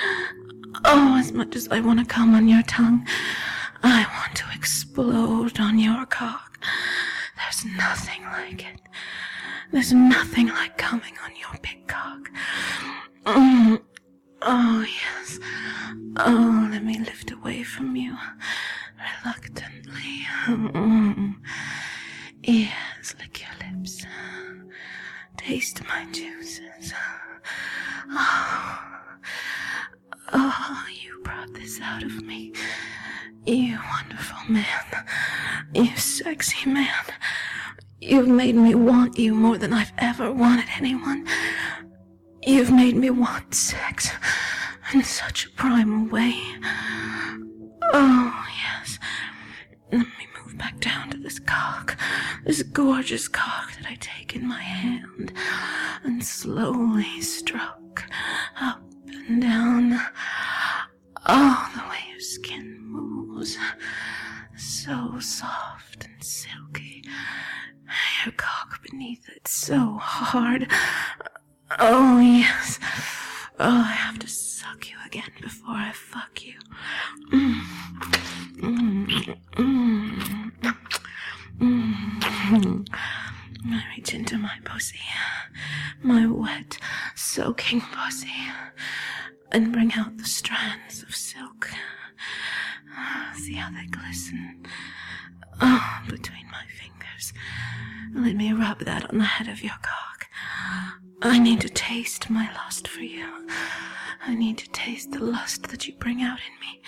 Oh, 0.83 1.15
as 1.17 1.31
much 1.31 1.55
as 1.55 1.69
I 1.69 1.79
want 1.79 1.99
to 1.99 2.05
come 2.05 2.35
on 2.35 2.49
your 2.49 2.63
tongue, 2.63 3.07
I 3.81 4.05
want 4.17 4.35
to 4.35 4.43
explode 4.53 5.57
on 5.57 5.79
your 5.79 6.05
cock. 6.05 6.59
There's 7.37 7.63
nothing 7.77 8.23
like 8.23 8.65
it. 8.65 8.81
There's 9.71 9.93
nothing 9.93 10.47
like 10.47 10.77
coming 10.77 11.13
on 11.23 11.31
your 11.37 11.57
big 11.61 11.87
cock. 11.87 12.29
Mm. 13.23 13.81
Oh, 14.41 14.85
yes. 14.85 15.39
Oh, 16.17 16.67
let 16.69 16.83
me 16.83 16.99
lift 16.99 17.31
away 17.31 17.63
from 17.63 17.95
you 17.95 18.17
reluctantly. 19.23 20.27
Mm. 20.47 21.35
Yes, 22.43 23.15
lick 23.17 23.41
your 23.41 23.71
lips. 23.71 24.05
Taste 25.37 25.81
my 25.87 26.05
juices. 26.11 26.91
Oh, 28.09 28.94
oh, 30.33 30.85
you 31.01 31.21
brought 31.23 31.53
this 31.53 31.79
out 31.81 32.03
of 32.03 32.23
me. 32.23 32.53
You 33.45 33.77
wonderful 33.91 34.37
man. 34.49 35.05
You 35.73 35.95
sexy 35.95 36.69
man. 36.69 37.05
You've 38.01 38.27
made 38.27 38.55
me 38.55 38.75
want 38.75 39.17
you 39.17 39.33
more 39.33 39.57
than 39.57 39.73
I've 39.73 39.93
ever 39.97 40.31
wanted 40.31 40.65
anyone. 40.77 41.27
You've 42.43 42.71
made 42.71 42.95
me 42.95 43.09
want 43.09 43.53
sex 43.53 44.11
in 44.93 45.03
such 45.03 45.45
a 45.45 45.49
primal 45.51 46.07
way. 46.09 46.35
Oh, 47.93 48.45
yes. 48.63 48.99
Let 49.91 50.01
me 50.01 50.27
move 50.43 50.57
back 50.57 50.79
down 50.79 51.09
to 51.11 51.17
this 51.17 51.39
cock, 51.39 51.97
this 52.45 52.63
gorgeous 52.63 53.27
cock 53.27 53.73
that 53.77 53.89
I 53.89 53.97
take 53.99 54.35
in 54.35 54.47
my 54.47 54.61
hand 54.61 55.33
and 56.03 56.23
slowly 56.23 57.21
stroke 57.21 58.03
up 58.59 58.81
and 59.27 59.41
down. 59.41 59.99
Oh, 61.25 61.71
the 61.75 61.89
way 61.89 61.99
your 62.11 62.19
skin 62.19 62.79
moves. 62.79 63.57
So 64.57 65.19
soft 65.19 66.05
and 66.05 66.23
silky. 66.23 67.03
Your 68.25 68.33
cock 68.33 68.81
beneath 68.83 69.27
it 69.29 69.47
so 69.47 69.97
hard. 69.99 70.67
Oh, 71.79 72.19
yes. 72.19 72.79
Oh, 73.59 73.79
I 73.87 73.91
have 73.91 74.19
to 74.19 74.27
suck 74.27 74.89
you 74.89 74.97
again 75.05 75.31
before 75.41 75.75
I 75.75 75.91
fuck 75.93 76.45
you. 76.45 76.59
Mm. 77.31 77.61
Mm. 78.57 80.51
Mm. 81.59 82.85
I 83.67 83.83
reach 83.95 84.13
into 84.13 84.37
my 84.37 84.57
pussy, 84.63 84.99
my 86.01 86.27
wet, 86.27 86.77
soaking 87.15 87.81
pussy, 87.81 88.31
and 89.51 89.71
bring 89.71 89.93
out 89.93 90.17
the 90.17 90.25
strands 90.25 91.03
of 91.03 91.15
silk. 91.15 91.69
See 93.35 93.53
how 93.55 93.71
they 93.71 93.85
glisten 93.87 94.65
oh, 95.61 95.99
between 96.09 96.45
my 96.51 96.63
fingers. 96.67 97.33
Let 98.13 98.35
me 98.35 98.53
rub 98.53 98.79
that 98.79 99.09
on 99.09 99.17
the 99.17 99.25
head 99.25 99.47
of 99.47 99.61
your 99.63 99.73
cock. 99.81 100.27
I 101.21 101.39
need 101.39 101.61
to 101.61 101.69
taste 101.69 102.29
my 102.29 102.51
lust 102.53 102.87
for 102.87 103.01
you. 103.01 103.47
I 104.25 104.35
need 104.35 104.57
to 104.59 104.69
taste 104.69 105.11
the 105.11 105.19
lust 105.23 105.63
that 105.69 105.87
you 105.87 105.93
bring 105.95 106.21
out 106.21 106.39
in 106.39 106.59
me. 106.59 106.81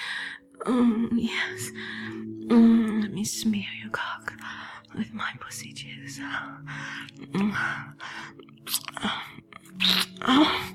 Mm, 0.65 1.09
yes. 1.13 1.71
Mm, 2.47 3.01
let 3.01 3.13
me 3.13 3.23
smear 3.23 3.67
your 3.81 3.91
cock 3.91 4.33
with 4.97 5.13
my 5.13 5.31
pussy 5.39 5.73
juice. 5.73 6.19
Oh. 10.25 10.67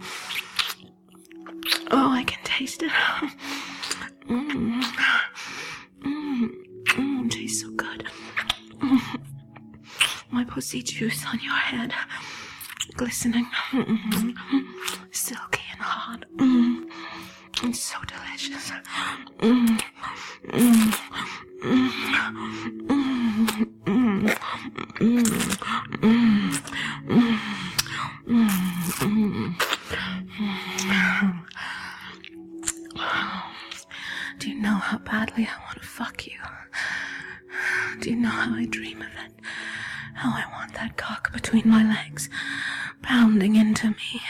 oh, 1.91 2.11
I 2.13 2.25
can 2.25 2.43
taste 2.45 2.83
it. 2.83 2.93
Mm. 4.29 4.83
Mm. 6.05 7.31
Tastes 7.31 7.63
so 7.63 7.71
good. 7.71 8.07
My 10.31 10.45
pussy 10.45 10.83
juice 10.83 11.25
on 11.27 11.41
your 11.43 11.53
head 11.55 11.93
glistening, 12.97 13.47
silky 15.11 15.63
and 15.73 15.81
hot. 15.81 16.25
It's 17.65 17.81
so 17.81 17.99
delicious. 18.07 18.73
Do 34.39 34.51
you 34.51 34.61
know 34.61 34.75
how 34.75 34.99
badly 34.99 35.47
I 35.47 35.57
want 35.65 35.81
to 35.81 35.87
fuck 35.87 36.27
you? 36.27 36.39
Do 38.01 38.11
you 38.11 38.17
know 38.17 38.29
how 38.31 38.55
I 38.55 38.67
dream 38.67 39.01
of 39.01 39.09
it? 39.09 39.33
How 40.15 40.31
I 40.31 40.45
want 40.53 40.75
that 40.75 40.97
cock 40.97 41.33
between 41.33 41.69
my 41.69 41.85
legs, 41.85 42.29
pounding 43.03 43.55
into 43.57 43.91
me. 43.91 44.23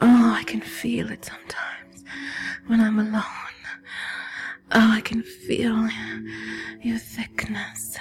Oh, 0.00 0.34
I 0.36 0.42
can 0.46 0.60
feel 0.60 1.10
it 1.10 1.24
sometimes 1.24 2.04
when 2.66 2.80
I'm 2.80 2.98
alone. 2.98 3.53
Oh, 4.72 4.90
I 4.92 5.00
can 5.02 5.22
feel 5.22 5.88
your 6.82 6.98
thickness. 6.98 7.96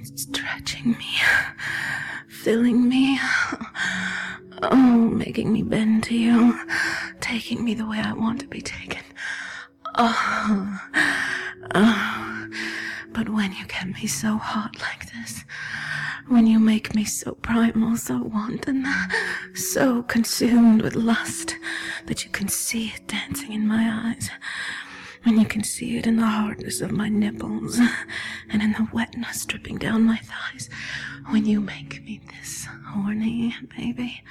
It's 0.00 0.22
stretching 0.22 0.92
me, 0.92 1.18
filling 2.28 2.88
me. 2.88 3.18
Oh, 4.62 5.10
making 5.12 5.52
me 5.52 5.62
bend 5.62 6.04
to 6.04 6.14
you, 6.16 6.58
taking 7.20 7.64
me 7.64 7.74
the 7.74 7.86
way 7.86 7.98
I 7.98 8.12
want 8.12 8.40
to 8.40 8.46
be 8.46 8.60
taken. 8.60 9.02
Oh, 9.96 10.80
oh. 11.74 12.48
But 13.12 13.28
when 13.30 13.52
you 13.52 13.66
get 13.66 13.88
me 13.88 14.06
so 14.06 14.36
hot 14.36 14.80
like 14.80 15.10
this, 15.12 15.44
when 16.28 16.46
you 16.46 16.58
make 16.58 16.94
me 16.94 17.04
so 17.04 17.32
primal, 17.32 17.96
so 17.96 18.22
wanton, 18.22 18.86
so 19.54 20.02
consumed 20.02 20.82
with 20.82 20.94
lust 20.94 21.56
that 22.06 22.24
you 22.24 22.30
can 22.30 22.48
see 22.48 22.88
it 22.94 23.06
dancing 23.06 23.52
in 23.52 23.66
my 23.66 24.12
eyes. 24.14 24.30
When 25.24 25.38
you 25.38 25.46
can 25.46 25.62
see 25.64 25.96
it 25.98 26.06
in 26.06 26.16
the 26.16 26.26
hardness 26.26 26.80
of 26.80 26.90
my 26.92 27.08
nipples 27.08 27.78
and 28.50 28.62
in 28.62 28.72
the 28.72 28.88
wetness 28.92 29.44
dripping 29.44 29.78
down 29.78 30.04
my 30.04 30.16
thighs. 30.18 30.70
When 31.30 31.44
you 31.44 31.60
make 31.60 32.02
me 32.04 32.20
this 32.38 32.66
horny, 32.86 33.54
baby, 33.76 34.22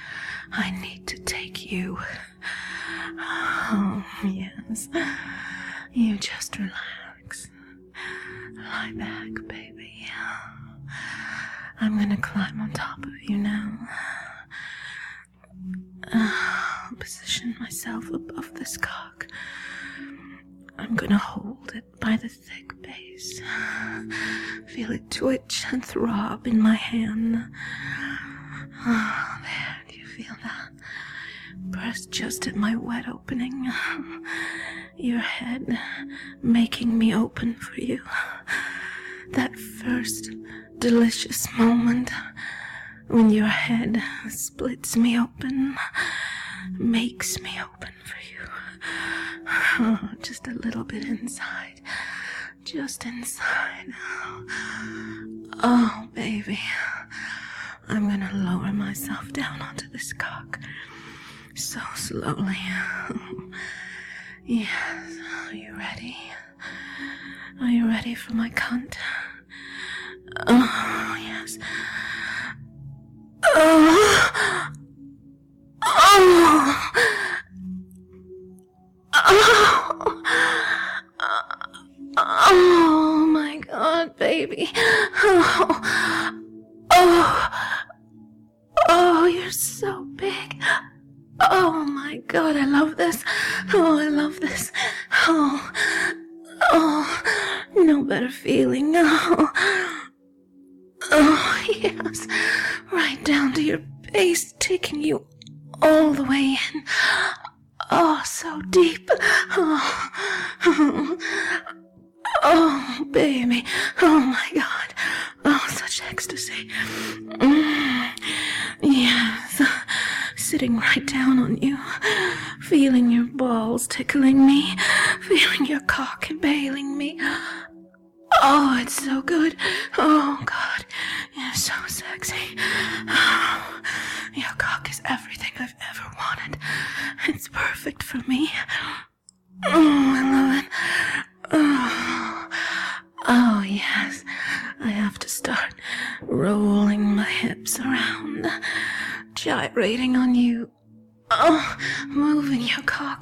I 0.52 0.70
need 0.80 1.06
to 1.08 1.18
take 1.20 1.70
you. 1.70 1.98
Oh, 3.20 4.04
yes. 4.24 4.88
You 5.92 6.16
just 6.18 6.58
relax. 6.58 7.50
Lie 8.56 8.92
back, 8.96 9.46
baby. 9.48 10.08
I'm 11.80 11.96
gonna 11.98 12.16
climb 12.16 12.60
on 12.60 12.72
top 12.72 13.04
of 13.04 13.12
you 13.22 13.36
now. 13.38 13.78
Uh, 16.12 16.90
position 16.98 17.54
myself 17.60 18.08
above 18.10 18.54
this 18.54 18.76
cock. 18.76 19.26
I'm 20.78 20.94
gonna 20.94 21.18
hold 21.18 21.72
it 21.74 21.84
by 22.00 22.16
the 22.16 22.28
thick 22.28 22.80
base. 22.82 23.40
Feel 24.68 24.92
it 24.92 25.10
twitch 25.10 25.64
and 25.72 25.84
throb 25.84 26.46
in 26.46 26.60
my 26.60 26.74
hand. 26.74 27.44
Oh, 28.86 29.38
there, 29.42 29.76
do 29.88 29.98
you 29.98 30.06
feel 30.06 30.36
that? 30.44 30.70
Press 31.72 32.06
just 32.06 32.46
at 32.46 32.54
my 32.54 32.76
wet 32.76 33.08
opening. 33.08 33.70
Your 34.96 35.18
head 35.18 35.78
making 36.42 36.96
me 36.96 37.12
open 37.14 37.54
for 37.54 37.80
you. 37.80 38.00
That 39.32 39.58
first 39.58 40.30
delicious 40.78 41.48
moment 41.58 42.10
when 43.08 43.30
your 43.30 43.46
head 43.46 44.02
splits 44.28 44.96
me 44.96 45.18
open, 45.18 45.76
makes 46.72 47.40
me 47.40 47.58
open 47.62 47.92
for 48.04 48.16
you. 48.16 48.17
just 50.22 50.46
a 50.46 50.52
little 50.52 50.84
bit 50.84 51.04
inside. 51.04 51.80
Just 52.64 53.04
inside. 53.06 53.86
Oh, 55.62 56.08
baby. 56.14 56.58
I'm 57.88 58.08
gonna 58.08 58.30
lower 58.34 58.72
myself 58.72 59.32
down 59.32 59.62
onto 59.62 59.88
this 59.90 60.12
cock. 60.12 60.58
So 61.54 61.80
slowly. 61.94 62.58
Yes. 64.50 65.18
Are 65.46 65.54
you 65.54 65.76
ready? 65.76 66.16
Are 67.60 67.68
you 67.68 67.86
ready 67.86 68.14
for 68.14 68.32
my 68.32 68.48
cunt? 68.48 68.94
Oh, 70.46 71.16
yes. 71.20 71.58
Oh. 73.44 74.70
Oh. 75.84 76.84
Oh. 76.94 77.14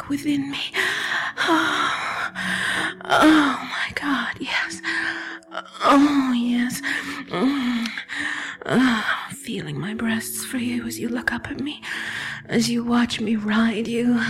Within 0.08 0.50
me. 0.50 0.60
Oh, 1.38 2.30
oh 3.04 3.70
my 3.70 3.92
God, 3.94 4.36
yes. 4.40 4.80
Oh, 5.84 6.32
yes. 6.36 6.80
Oh, 8.68 9.04
feeling 9.30 9.78
my 9.78 9.94
breasts 9.94 10.44
for 10.44 10.58
you 10.58 10.86
as 10.86 10.98
you 10.98 11.08
look 11.08 11.32
up 11.32 11.50
at 11.50 11.60
me, 11.60 11.82
as 12.46 12.68
you 12.68 12.84
watch 12.84 13.20
me 13.20 13.36
ride 13.36 13.86
you 13.86 14.20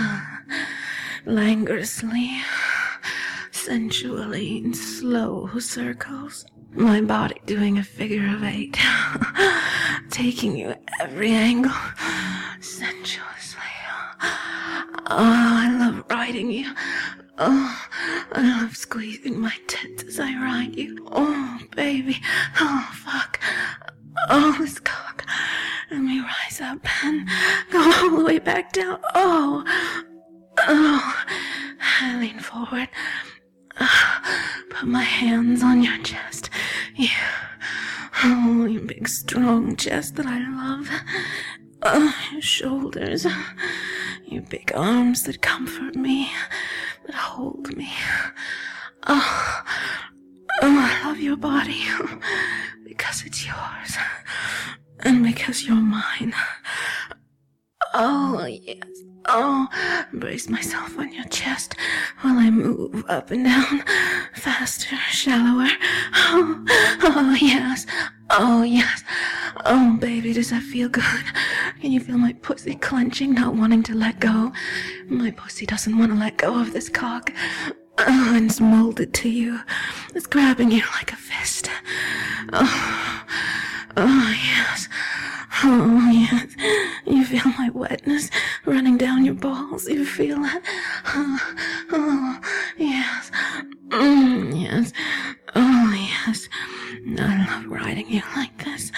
languorously, 1.25 2.39
sensually 3.51 4.57
in 4.57 4.73
slow 4.73 5.49
circles. 5.59 6.45
My 6.73 7.01
body 7.01 7.41
doing 7.45 7.77
a 7.77 7.83
figure 7.83 8.27
of 8.33 8.43
eight, 8.43 8.77
taking 10.11 10.55
you 10.55 10.75
every 10.99 11.31
angle, 11.31 11.71
Oh, 15.09 15.15
I 15.15 15.71
love 15.79 16.03
riding 16.09 16.51
you. 16.51 16.73
Oh, 17.37 17.87
I 18.33 18.41
love 18.61 18.75
squeezing 18.75 19.39
my 19.39 19.55
tits 19.67 20.03
as 20.03 20.19
I 20.19 20.33
ride 20.33 20.75
you. 20.75 21.07
Oh, 21.11 21.59
baby. 21.75 22.17
Oh, 22.59 22.89
fuck. 22.93 23.39
Oh, 24.29 24.57
this 24.59 24.79
cock. 24.79 25.25
Let 25.89 26.01
me 26.01 26.19
rise 26.19 26.59
up 26.59 26.79
and 27.05 27.29
go 27.71 27.79
all 27.79 28.17
the 28.17 28.25
way 28.25 28.39
back 28.39 28.73
down. 28.73 28.99
Oh, 29.15 29.63
oh. 30.57 31.25
I 32.01 32.19
lean 32.19 32.39
forward. 32.39 32.89
Ah, 33.79 34.61
put 34.69 34.87
my 34.89 35.03
hands 35.03 35.63
on 35.63 35.83
your 35.83 35.97
chest. 36.03 36.49
Yeah. 36.95 37.31
Oh, 38.23 38.65
your 38.65 38.81
big, 38.81 39.07
strong 39.07 39.77
chest 39.77 40.15
that 40.15 40.25
I 40.25 40.39
love. 40.49 40.89
Oh, 41.83 42.13
your 42.33 42.41
shoulders. 42.41 43.25
Your 44.29 44.41
big 44.41 44.73
arms 44.75 45.23
that 45.23 45.41
comfort 45.41 45.95
me, 45.95 46.29
that 47.05 47.15
hold 47.15 47.75
me. 47.77 47.89
Oh, 49.07 49.63
oh, 50.61 50.79
I 50.79 51.07
love 51.07 51.19
your 51.21 51.37
body 51.37 51.85
because 52.83 53.23
it's 53.25 53.45
yours 53.47 53.97
and 54.99 55.23
because 55.23 55.63
you're 55.65 55.77
mine. 55.77 56.33
Oh, 57.93 58.45
yes. 58.45 58.83
Oh, 59.29 59.67
brace 60.11 60.49
myself 60.49 60.99
on 60.99 61.13
your 61.13 61.25
chest 61.25 61.75
while 62.19 62.37
I 62.37 62.49
move 62.49 63.05
up 63.07 63.31
and 63.31 63.45
down, 63.45 63.81
faster, 64.33 64.97
shallower. 65.09 65.69
Oh, 66.13 66.65
oh, 67.03 67.37
yes. 67.39 67.85
Oh, 68.29 68.63
yes. 68.63 69.03
Oh, 69.65 69.97
baby, 69.99 70.33
does 70.33 70.49
that 70.49 70.61
feel 70.63 70.89
good? 70.89 71.03
Can 71.81 71.91
you 71.91 71.99
feel 71.99 72.17
my 72.17 72.33
pussy 72.33 72.75
clenching, 72.75 73.33
not 73.33 73.55
wanting 73.55 73.83
to 73.83 73.93
let 73.95 74.19
go? 74.19 74.51
My 75.07 75.31
pussy 75.31 75.65
doesn't 75.65 75.97
want 75.97 76.11
to 76.11 76.17
let 76.17 76.37
go 76.37 76.59
of 76.59 76.73
this 76.73 76.89
cock. 76.89 77.31
Oh, 77.99 78.33
and 78.35 78.45
it's 78.47 78.59
molded 78.59 79.13
to 79.15 79.29
you. 79.29 79.59
It's 80.13 80.27
grabbing 80.27 80.71
you 80.71 80.83
like 80.95 81.13
a 81.13 81.15
fist. 81.15 81.69
Oh, 82.53 83.23
oh, 83.95 84.35
yes. 84.43 84.89
Oh, 85.63 86.09
yes. 86.11 86.55
You 87.05 87.25
feel 87.25 87.51
my 87.57 87.69
wetness 87.69 88.29
running 88.65 88.97
down 88.97 89.25
your 89.25 89.33
balls. 89.33 89.87
You 89.87 90.05
feel 90.05 90.43
it? 90.43 90.61
Oh, 91.05 91.39
oh 91.91 92.39
yes. 92.77 93.31
Mm, 93.89 94.61
yes. 94.61 94.93
Oh, 95.55 95.93
yes. 95.93 96.47
I 97.19 97.45
love 97.49 97.65
riding 97.71 98.09
you 98.09 98.21
like 98.35 98.63
this. 98.63 98.91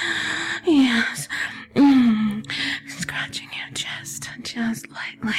Yes. 0.65 1.27
Mm, 1.75 2.45
scratching 2.87 3.49
your 3.57 3.69
chest 3.73 4.29
just 4.43 4.87
lightly. 4.89 5.35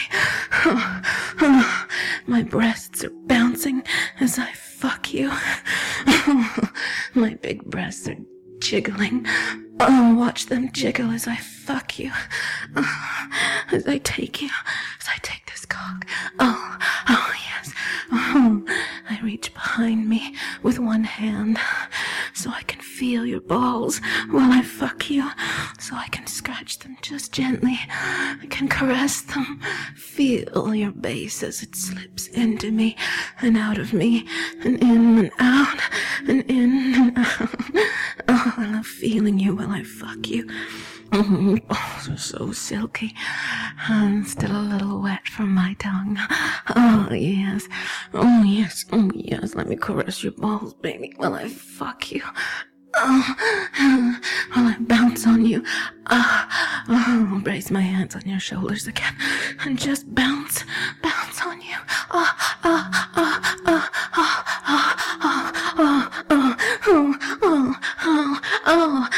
Oh, 0.65 1.79
my 2.27 2.43
breasts 2.43 2.80
base 31.31 31.43
as 31.45 31.63
it 31.63 31.77
slips 31.77 32.27
into 32.29 32.73
me 32.73 32.97
and 33.41 33.57
out 33.57 33.79
of 33.79 33.93
me, 33.93 34.27
and 34.65 34.83
in 34.83 35.19
and 35.19 35.31
out, 35.39 35.79
and 36.27 36.43
in 36.51 36.95
and 36.95 37.19
out. 37.19 37.55
Oh, 38.27 38.55
I 38.57 38.67
love 38.67 38.87
feeling 38.87 39.39
you 39.39 39.55
while 39.55 39.71
I 39.71 39.85
fuck 39.85 40.27
you. 40.29 40.49
Oh, 41.13 41.57
so 42.17 42.51
silky. 42.51 43.15
And 43.89 44.27
still 44.27 44.57
a 44.57 44.63
little 44.73 45.01
wet 45.01 45.29
from 45.29 45.55
my 45.55 45.77
tongue. 45.79 46.19
Oh, 46.75 47.09
yes. 47.13 47.69
Oh, 48.13 48.43
yes. 48.43 48.85
Oh, 48.91 49.11
yes. 49.15 49.55
Let 49.55 49.69
me 49.69 49.77
caress 49.77 50.25
your 50.25 50.33
balls, 50.33 50.75
baby, 50.75 51.13
while 51.17 51.35
I 51.35 51.49
fuck 51.49 52.11
you. 52.11 52.23
Oh, 53.03 53.37
while 54.53 54.67
I 54.67 54.77
bounce 54.81 55.27
on 55.27 55.45
you. 55.45 55.65
Oh, 56.11 56.47
oh, 56.89 57.41
brace 57.43 57.71
my 57.71 57.81
hands 57.81 58.15
on 58.15 58.23
your 58.27 58.41
shoulders 58.41 58.87
again 58.87 59.15
and 59.65 59.79
just 59.79 60.13
bounce, 60.15 60.65
bounce 61.03 61.41
on 61.43 61.61
you. 61.63 61.77
Oh, 62.11 62.31
oh, 62.65 62.91
oh, 63.17 63.41
oh, 63.67 63.89
oh, 64.17 64.19
oh, 64.19 64.43
oh, 64.69 64.95
oh, 65.19 65.51
oh, 65.79 66.11
oh, 66.29 66.29
oh, 66.31 66.57
oh, 66.87 67.17
oh, 67.43 67.77
oh, 68.03 68.41
oh, 68.67 69.09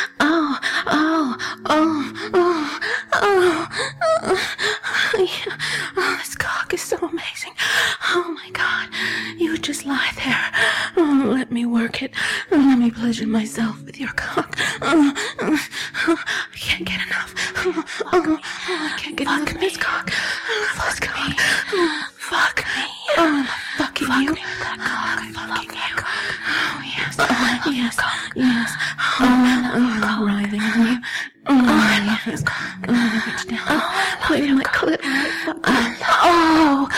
Fuck 21.73 22.59
me. 22.59 22.85
Oh, 23.17 23.25
I'm 23.25 23.47
fucking 23.79 24.07
Fuck 24.07 24.21
you. 24.23 24.33
Me. 24.33 24.41
Cock. 24.61 24.79
Oh, 24.79 24.85
I'm 24.85 25.33
fucking 25.33 25.71
you. 25.71 25.97
Cock. 25.97 26.09
Oh, 26.47 26.83
yes. 26.85 27.17
Oh, 27.19 27.27
I 27.29 27.33
love 27.65 27.75
yes. 27.75 27.97
your 27.97 28.05
cock. 28.05 28.33
Yes. 28.37 28.71
Oh, 28.99 29.21
oh 29.21 29.25
I 29.25 29.61
love 29.63 29.73
oh, 29.75 29.81
your 29.81 30.01
cock. 30.01 30.11
I'm 30.11 30.27
writhing 30.27 30.61
on 30.61 30.87
you. 30.87 30.99
Oh, 31.47 31.57
oh, 31.57 31.65
I 31.65 32.07
love 32.07 32.27
your 32.27 32.37
cock. 32.43 32.73
I'm 32.75 32.93
going 32.93 33.11
to 33.11 33.17
reach 33.31 33.45
down. 33.49 33.65
Oh, 33.69 33.81
I 33.89 34.31
love 34.31 34.45
your 34.45 34.57
my 34.57 34.63
cock. 34.65 34.75
Clit. 34.75 35.01
Fuck 35.45 35.59
I 35.65 35.69
love 35.89 36.13
oh. 36.25 36.89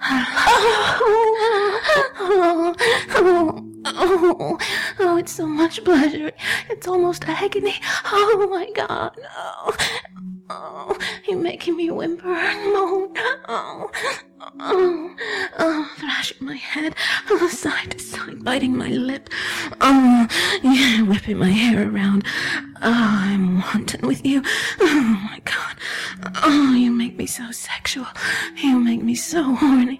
I 0.00 0.12
love 0.22 1.00
oh. 1.00 1.24
Oh. 2.20 2.74
Oh. 3.16 3.64
oh, 3.86 4.58
oh, 5.00 5.16
it's 5.16 5.32
so 5.32 5.46
much 5.46 5.84
pleasure. 5.84 6.30
It's 6.70 6.86
almost 6.86 7.24
agony. 7.28 7.74
Oh 8.06 8.46
my 8.50 8.70
god. 8.70 9.18
Oh, 19.86 20.26
yeah, 20.62 21.02
whipping 21.02 21.36
my 21.36 21.50
hair 21.50 21.86
around. 21.86 22.24
Oh, 22.80 23.18
I'm 23.30 23.60
wanton 23.60 24.06
with 24.08 24.24
you. 24.24 24.42
Oh 24.80 25.28
my 25.30 25.40
god. 25.44 25.76
Oh, 26.42 26.72
you 26.72 26.90
make 26.90 27.18
me 27.18 27.26
so 27.26 27.50
sexual. 27.50 28.06
You 28.56 28.80
make 28.80 29.02
me 29.02 29.14
so 29.14 29.54
horny. 29.54 29.93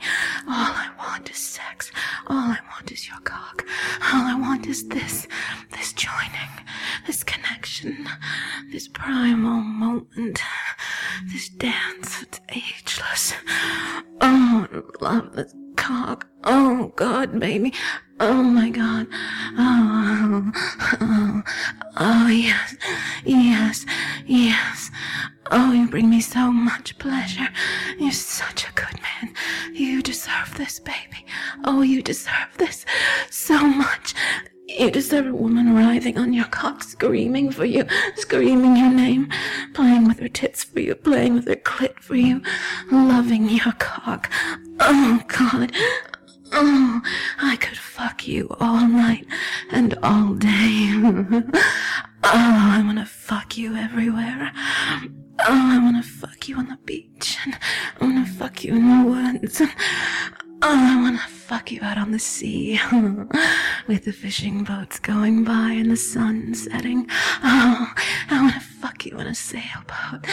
Woman 35.44 35.74
writhing 35.74 36.16
on 36.16 36.32
your 36.32 36.46
cock, 36.46 36.82
screaming 36.82 37.52
for 37.52 37.66
you, 37.66 37.84
screaming 38.16 38.78
your 38.78 38.90
name, 38.90 39.28
playing 39.74 40.08
with 40.08 40.18
her 40.18 40.28
tits 40.28 40.64
for 40.64 40.80
you, 40.80 40.94
playing 40.94 41.34
with 41.34 41.46
her 41.46 41.54
clit 41.54 42.00
for 42.00 42.16
you, 42.16 42.40
loving 42.90 43.50
your 43.50 43.72
cock. 43.72 44.32
Oh, 44.80 45.20
God. 45.28 45.70
Oh, 46.50 47.02
I 47.42 47.56
could 47.56 47.76
fuck 47.76 48.26
you 48.26 48.56
all 48.58 48.88
night 48.88 49.26
and 49.70 49.92
all 50.02 50.32
day. 50.32 50.92
oh, 50.94 51.44
I 52.24 52.82
want 52.82 52.98
to 53.00 53.04
fuck 53.04 53.58
you 53.58 53.76
everywhere. 53.76 54.50
Oh, 55.40 55.70
I 55.74 55.78
want 55.78 56.02
to 56.02 56.08
fuck 56.10 56.48
you 56.48 56.56
on 56.56 56.68
the 56.68 56.78
beach. 56.86 57.36
And 57.44 57.58
I 58.00 58.04
want 58.06 58.26
to 58.26 58.32
fuck 58.32 58.64
you 58.64 58.76
in 58.76 58.88
the 58.88 59.10
woods. 59.10 59.60
And, 59.60 59.74
oh, 60.62 60.96
I 60.96 61.02
want 61.02 61.20
to 61.20 61.33
fuck 61.44 61.70
you 61.70 61.78
out 61.82 61.98
on 61.98 62.10
the 62.10 62.18
sea 62.18 62.80
with 63.86 64.06
the 64.06 64.12
fishing 64.12 64.64
boats 64.64 64.98
going 64.98 65.44
by 65.44 65.72
and 65.72 65.90
the 65.90 65.96
sun 65.96 66.54
setting. 66.54 67.06
Oh, 67.42 67.92
I 68.30 68.40
want 68.40 68.54
to 68.54 68.60
fuck 68.60 69.04
you 69.04 69.18
in 69.18 69.26
a 69.26 69.34
sailboat. 69.34 70.24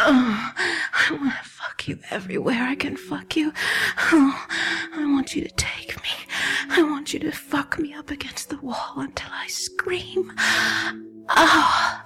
Oh, 0.00 0.52
I 0.58 1.08
want 1.12 1.34
to 1.40 1.48
fuck 1.48 1.86
you 1.86 2.00
everywhere 2.10 2.64
I 2.64 2.74
can 2.74 2.96
fuck 2.96 3.36
you. 3.36 3.52
Oh, 4.10 4.48
I 4.92 5.04
want 5.12 5.36
you 5.36 5.42
to 5.44 5.54
take 5.54 6.02
me. 6.02 6.10
I 6.70 6.82
want 6.82 7.12
you 7.12 7.20
to 7.20 7.32
fuck 7.32 7.78
me 7.78 7.92
up 7.94 8.10
against 8.10 8.48
the 8.50 8.58
wall 8.58 8.94
until 8.96 9.30
I 9.32 9.46
scream. 9.48 10.32
Oh, 11.28 12.02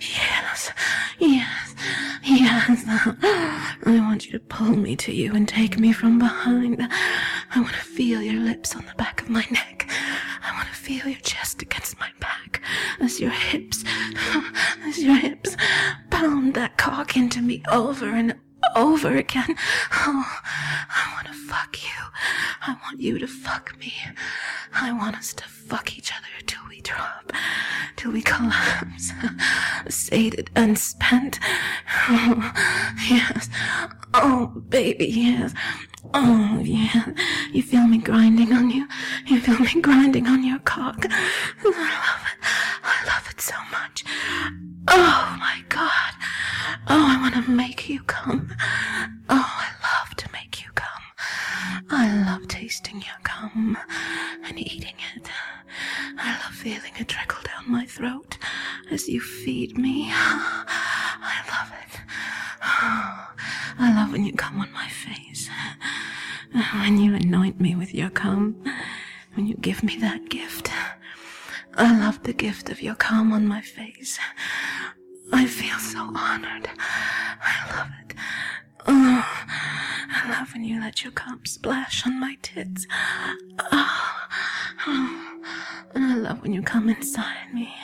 yes, 0.00 0.70
yes, 1.18 1.74
yes. 2.24 2.84
I 2.86 3.98
want 4.00 4.26
you 4.26 4.32
to 4.32 4.40
pull 4.40 4.76
me 4.76 4.96
to 4.96 5.12
you 5.12 5.34
and 5.34 5.48
take 5.48 5.78
me 5.78 5.92
from 5.92 6.18
behind. 6.18 6.86
I 6.90 7.60
want 7.60 7.72
to 7.74 7.80
feel 7.80 8.20
your 8.20 8.40
lips 8.40 8.76
on 8.76 8.84
the 8.86 8.94
back 8.96 9.22
of 9.22 9.30
my 9.30 9.46
neck. 9.50 9.88
I 10.42 10.52
want 10.54 10.68
to 10.68 10.74
feel 10.74 11.06
your 11.06 11.20
chest 11.20 11.62
against 11.62 11.98
my 11.98 12.10
back 12.20 12.62
as 13.00 13.20
your 13.20 13.30
hips, 13.30 13.84
as 14.84 14.98
your 15.02 15.16
hips 15.16 15.56
pound 16.10 16.54
that 16.54 16.76
cock 16.76 17.16
into 17.16 17.40
me 17.40 17.62
over 17.70 18.08
and 18.10 18.34
over 18.76 19.16
again. 19.16 19.56
Oh, 19.92 20.40
I 20.90 21.12
want 21.14 21.26
to 21.26 21.32
fuck 21.32 21.82
you. 21.82 22.04
I 22.62 22.76
want 22.82 23.00
you 23.00 23.18
to 23.18 23.26
fuck 23.26 23.78
me. 23.78 23.94
I 24.74 24.92
want 24.92 25.16
us 25.16 25.32
to 25.34 25.44
fuck 25.44 25.96
each 25.96 26.12
other 26.12 26.26
till 26.46 26.62
we 26.68 26.80
drop, 26.80 27.32
till 27.96 28.12
we 28.12 28.22
collapse, 28.22 29.12
sated 29.88 30.50
and 30.54 30.78
spent. 30.78 31.38
Oh, 32.08 32.52
yes. 33.08 33.48
Oh, 34.14 34.46
baby, 34.68 35.06
yes. 35.06 35.52
Oh, 36.14 36.60
yeah. 36.64 37.12
You 37.52 37.62
feel 37.62 37.86
me 37.86 37.98
grinding 37.98 38.52
on 38.52 38.70
you. 38.70 38.86
You 39.26 39.40
feel 39.40 39.58
me 39.58 39.80
grinding 39.80 40.26
on 40.26 40.44
your 40.44 40.58
cock. 40.60 41.06
I 41.08 41.64
love 41.64 42.22
it. 42.32 42.38
I 42.82 43.04
love 43.06 43.28
it 43.30 43.40
so 43.40 43.54
much. 43.70 44.04
Oh, 44.88 45.36
my 45.38 45.62
God. 45.68 46.12
Oh, 46.88 47.06
I 47.08 47.18
want 47.20 47.34
to 47.44 47.50
make 47.50 47.88
you 47.88 48.00
come. 48.04 48.54
Oh, 49.28 49.56
I 49.58 49.70
love 49.82 50.14
to 50.16 50.28
make 50.32 50.62
you 50.64 50.70
come. 50.74 51.02
I 51.90 52.24
love 52.24 52.48
tasting 52.48 52.96
your 53.02 53.18
cum 53.22 53.76
and 54.44 54.58
eating 54.58 54.94
it. 55.16 55.28
I 56.18 56.32
love 56.42 56.54
feeling 56.54 56.92
it 56.98 57.08
trickle 57.08 57.42
down 57.44 57.70
my 57.70 57.84
throat 57.86 58.38
as 58.90 59.08
you 59.08 59.20
feed 59.20 59.76
me. 59.76 60.08
I 60.12 61.42
love 61.50 61.72
it. 61.84 62.00
I 63.80 63.94
love 63.94 64.12
when 64.12 64.24
you 64.24 64.32
come 64.32 64.60
on 64.60 64.72
my. 64.72 64.87
When 66.74 66.98
you 66.98 67.14
anoint 67.14 67.60
me 67.60 67.74
with 67.74 67.94
your 67.94 68.10
cum. 68.10 68.62
When 69.34 69.46
you 69.46 69.54
give 69.56 69.82
me 69.82 69.96
that 69.98 70.28
gift. 70.28 70.70
I 71.76 71.98
love 71.98 72.22
the 72.24 72.32
gift 72.32 72.70
of 72.70 72.82
your 72.82 72.94
cum 72.96 73.32
on 73.32 73.46
my 73.46 73.60
face. 73.60 74.18
I 75.32 75.46
feel 75.46 75.78
so 75.78 76.00
honored. 76.16 76.68
I 76.78 77.76
love 77.76 77.88
it. 78.04 78.14
Oh, 78.86 79.24
I 80.10 80.30
love 80.30 80.52
when 80.54 80.64
you 80.64 80.80
let 80.80 81.02
your 81.04 81.12
cum 81.12 81.44
splash 81.44 82.06
on 82.06 82.18
my 82.18 82.36
tits. 82.42 82.86
Oh, 83.70 84.26
oh, 84.86 85.40
and 85.94 86.04
I 86.04 86.14
love 86.16 86.42
when 86.42 86.52
you 86.52 86.62
come 86.62 86.88
inside 86.88 87.52
me. 87.52 87.74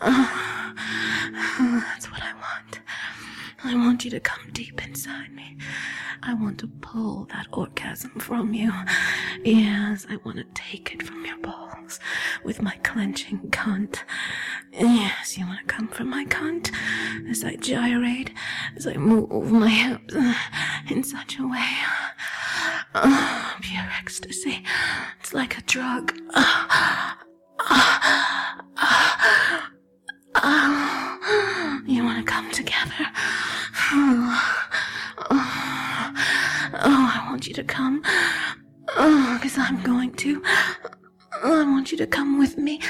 Oh, 0.00 0.72
oh, 1.60 1.84
that's 1.88 2.10
what 2.10 2.22
I 2.22 2.32
want. 2.34 2.80
I 3.64 3.74
want 3.74 4.04
you 4.04 4.10
to 4.12 4.20
come 4.20 4.50
deep 4.52 4.84
inside 4.86 5.32
me. 5.34 5.56
I 6.26 6.32
want 6.32 6.58
to 6.60 6.66
pull 6.66 7.26
that 7.26 7.46
orgasm 7.52 8.18
from 8.18 8.54
you. 8.54 8.72
Yes, 9.44 10.06
I 10.08 10.16
want 10.24 10.38
to 10.38 10.44
take 10.54 10.94
it 10.94 11.02
from 11.02 11.24
your 11.26 11.36
balls 11.38 12.00
with 12.42 12.62
my 12.62 12.76
clenching 12.82 13.50
cunt. 13.50 13.98
Yes, 14.72 15.36
you 15.36 15.46
want 15.46 15.60
to 15.60 15.66
come 15.66 15.88
from 15.88 16.08
my 16.08 16.24
cunt 16.24 16.70
as 17.28 17.44
I 17.44 17.56
gyrate, 17.56 18.30
as 18.76 18.86
I 18.86 18.94
move 18.94 19.52
my 19.52 19.68
hips 19.68 20.14
in 20.90 21.04
such 21.04 21.38
a 21.38 21.46
way. 21.46 21.68
Oh, 22.94 23.56
pure 23.60 23.88
ecstasy. 24.00 24.64
It's 25.20 25.34
like 25.34 25.58
a 25.58 25.62
drug. 25.62 26.14
Oh, 30.36 31.82
you 31.86 32.02
want 32.04 32.18
to 32.18 32.32
come 32.32 32.50
together? 32.50 33.06
Oh, 37.34 37.36
I 37.36 37.40
want 37.40 37.48
you 37.48 37.54
to 37.54 37.64
come. 37.64 38.00
Oh, 38.96 39.38
because 39.42 39.58
I'm 39.58 39.82
going 39.82 40.12
to. 40.12 40.40
I 41.42 41.64
want 41.64 41.90
you 41.90 41.98
to 41.98 42.06
come 42.06 42.38
with 42.38 42.56
me. 42.56 42.80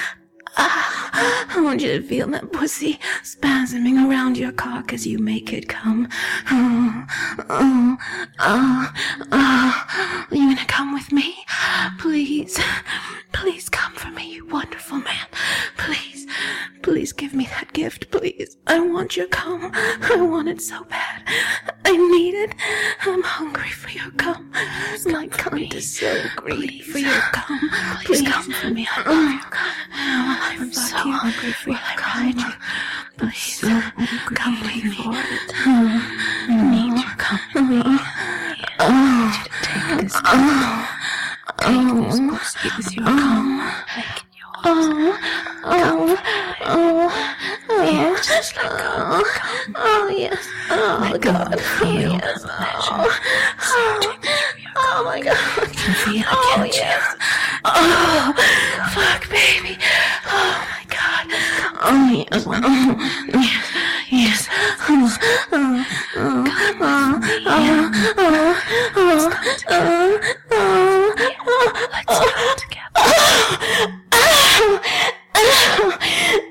Ah, 0.57 1.57
I 1.57 1.61
want 1.61 1.81
you 1.83 1.89
to 2.01 2.03
feel 2.07 2.29
that 2.29 2.53
pussy 2.53 2.99
spasming 3.23 4.09
around 4.09 4.37
your 4.37 4.53
cock 4.53 4.93
as 4.93 5.07
you 5.07 5.19
make 5.19 5.53
it 5.53 5.69
come. 5.69 6.09
Oh, 6.51 7.07
oh, 7.51 7.97
oh, 8.41 8.93
oh. 9.33 10.27
Are 10.31 10.35
you 10.37 10.55
gonna 10.55 10.67
come 10.67 10.93
with 10.95 11.13
me? 11.13 11.37
Please, 11.99 12.59
please 13.33 13.69
come 13.69 13.93
for 13.95 14.11
me, 14.11 14.35
you 14.35 14.47
wonderful 14.47 14.99
man. 14.99 15.27
Please, 15.77 16.27
please 16.83 17.13
give 17.13 17.35
me 17.35 17.47
that 17.47 17.73
gift, 17.73 18.11
please. 18.11 18.57
I 18.67 18.81
want 18.81 19.17
your 19.17 19.27
cum. 19.29 19.71
I 19.75 20.17
want 20.21 20.49
it 20.49 20.61
so 20.61 20.85
bad. 20.85 21.23
I 21.85 21.97
need 21.97 22.35
it. 22.35 22.55
I'm 23.03 23.23
hungry 23.23 23.71
for 23.71 23.91
your 23.91 24.11
cum. 24.13 24.51
My 25.07 25.29
cunt 25.29 25.75
is 25.75 25.99
so 25.99 26.23
greedy 26.37 26.81
for 26.81 26.99
your 26.99 27.21
cum. 27.33 27.61
Please 28.05 28.23
come 28.23 28.51
for 28.53 28.71
me. 28.71 28.89
I 28.91 29.03
love 29.09 29.31
your 29.31 29.51
cum. 29.51 29.71
I'm 30.07 30.73
so 30.73 30.97
hungry 30.97 31.53
for 31.53 31.71
your 31.71 31.79
cum. 31.97 32.35
Please, 33.17 33.61
come 34.35 34.61
with 34.61 34.85
me. 34.85 34.95
I 35.67 35.69
need 36.71 36.95
your 37.01 37.15
cum. 37.17 37.41
I 37.55 37.61
need 37.65 39.35
you 39.35 39.45
to 39.45 39.61
take 39.63 39.89
this 40.03 40.17
cum. 40.21 40.45
Take 41.61 41.89
this 41.95 42.21
pussy 42.21 42.69
with 42.77 42.93
your 42.95 43.07
cum. 43.07 43.59
Make 43.97 44.17
it 44.17 44.25
yours. 44.37 45.17
Oh, 45.67 46.19
oh, 46.61 47.09
oh, 47.71 48.15
oh, 48.15 48.17
just 48.23 48.57
let 48.57 48.71
go. 48.71 49.23
Oh, 49.77 50.09
yes. 50.17 50.49
Oh, 50.71 51.17
God. 51.21 51.55
Oh, 51.81 51.93
yes. 51.93 52.45
Oh, 52.45 52.51
oh, 53.61 54.17
oh, 54.77 55.03
my 55.05 55.21
God. 55.21 55.37
I 55.37 55.67
can 55.67 55.95
feel 55.95 56.17
it, 56.21 56.27
oh, 56.31 56.53
can't 56.57 56.75
yes. 56.75 57.17
Oh, 57.65 58.33
fuck, 58.93 59.29
baby. 59.31 59.79
Oh, 60.27 60.67
my 60.71 60.85
God. 60.89 61.27
Oh, 61.87 62.25
yes. 62.31 62.45
Oh, 62.47 62.53
yes. 63.35 63.65
Yes. 64.11 64.49
Oh, 64.87 65.09
oh, 65.53 65.85
oh, 66.17 66.45
oh, 66.81 67.21
oh, 67.47 67.91
oh, 68.17 68.53
oh, 68.97 69.31
oh, 69.69 70.21
oh, 70.51 70.65
oh. 71.49 71.73
Let's 71.93 72.19
do 72.21 72.27
it 72.27 72.59
together. 72.59 72.91
Oh, 72.97 73.03
oh, 74.13 74.81
fuck. 74.85 75.15
Oh, 75.37 76.51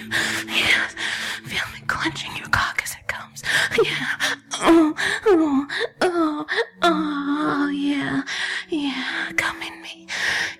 Yeah. 3.83 4.35
Oh, 4.63 4.93
oh, 5.25 5.67
oh, 6.01 6.45
oh, 6.83 7.69
yeah. 7.69 8.23
Yeah. 8.69 9.31
Come 9.37 9.61
in 9.61 9.81
me. 9.81 10.07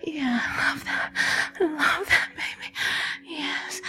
Yeah, 0.04 0.42
love 0.58 0.84
that. 0.86 1.12
Love 1.60 2.08
that, 2.08 2.30
baby. 2.36 2.74
Yes. 3.28 3.82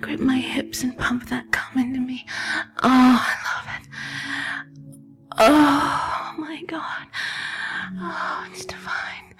Grip 0.00 0.20
my 0.20 0.38
hips 0.38 0.82
and 0.82 0.96
pump 0.98 1.28
that 1.28 1.50
cum 1.52 1.78
into 1.82 2.00
ah, 2.00 2.04
me. 2.04 2.26
Oh, 2.82 3.26
I 3.26 3.34
love 3.48 3.68
it. 3.76 3.88
Oh, 5.38 6.34
my 6.38 6.62
God. 6.66 7.06
Oh, 7.98 8.46
it's 8.50 8.64
divine. 8.64 9.34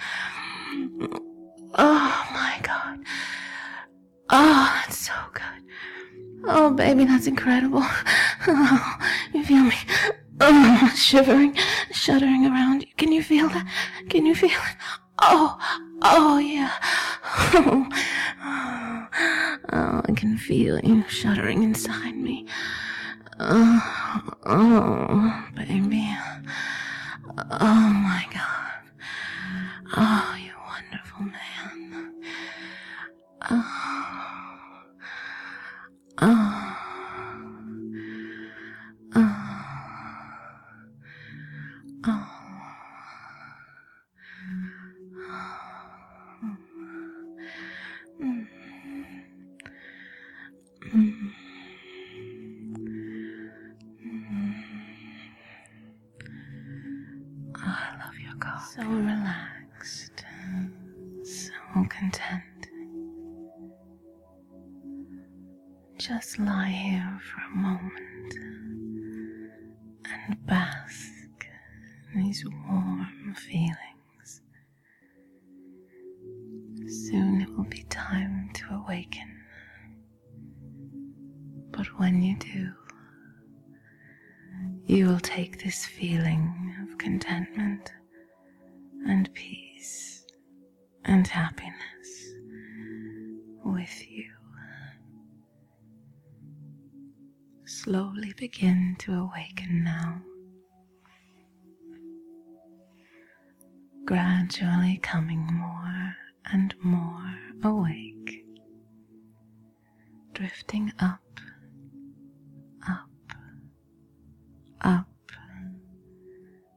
Oh, 1.77 2.27
my 2.33 2.59
God. 2.63 2.99
Oh, 4.31 4.81
that's 4.83 4.99
so 4.99 5.13
good. 5.33 5.43
Oh, 6.47 6.71
baby, 6.71 7.05
that's 7.05 7.27
incredible. 7.27 7.85
Oh, 8.47 8.97
you 9.33 9.45
feel 9.45 9.65
me? 9.65 9.77
Oh, 10.41 10.93
shivering, 10.97 11.57
shuddering 11.93 12.47
around 12.47 12.83
you. 12.83 12.89
Can 12.97 13.13
you 13.13 13.23
feel 13.23 13.49
that? 13.49 13.67
Can 14.11 14.27
you 14.27 14.35
feel 14.35 14.51
it? 14.51 14.77
Oh, 15.21 15.57
oh, 16.03 16.39
yeah. 16.39 16.73
Oh, 17.55 17.89
oh, 19.73 20.03
I 20.07 20.13
can 20.15 20.37
feel 20.37 20.79
you 20.81 21.05
shuddering 21.09 21.63
inside 21.63 22.17
me. 22.17 22.47
Oh, 23.41 23.81
oh, 24.45 25.45
baby. 25.57 26.15
Oh, 27.51 27.91
my 27.91 28.27
God. 28.33 28.83
Oh, 29.97 30.37
you 30.39 30.53
wonderful 30.67 31.23
man. 31.23 32.15
Oh, 33.51 33.65
oh, 36.19 36.54
So 58.75 58.83
relaxed, 58.83 60.25
so 61.23 61.53
content. 61.89 62.43
Just 65.97 66.41
lie 66.41 66.71
here 66.71 67.21
for 67.23 67.41
a 67.53 67.57
moment 67.57 68.35
and 70.11 70.47
bask 70.47 71.47
in 72.15 72.25
these 72.25 72.45
warm 72.67 73.37
feelings. 73.37 74.43
Soon 76.89 77.43
it 77.43 77.57
will 77.57 77.71
be 77.71 77.85
time 77.85 78.51
to 78.55 78.65
awaken. 78.75 79.41
But 81.71 81.87
when 82.01 82.21
you 82.25 82.37
do, 82.41 82.73
you 84.87 85.07
will 85.07 85.21
take 85.21 85.63
this 85.63 85.87
feeling 85.87 86.34
and 91.05 91.27
happiness 91.27 92.33
with 93.65 94.11
you. 94.11 94.31
Slowly 97.67 98.33
begin 98.37 98.97
to 99.01 99.13
awaken 99.15 99.85
now. 99.85 100.23
Gradually 104.07 104.99
coming 105.03 105.47
more 105.53 106.15
and 106.53 106.75
more 106.83 107.35
awake, 107.63 108.45
drifting 110.35 110.93
up, 110.99 111.41
up, 112.89 113.09
up, 114.83 115.09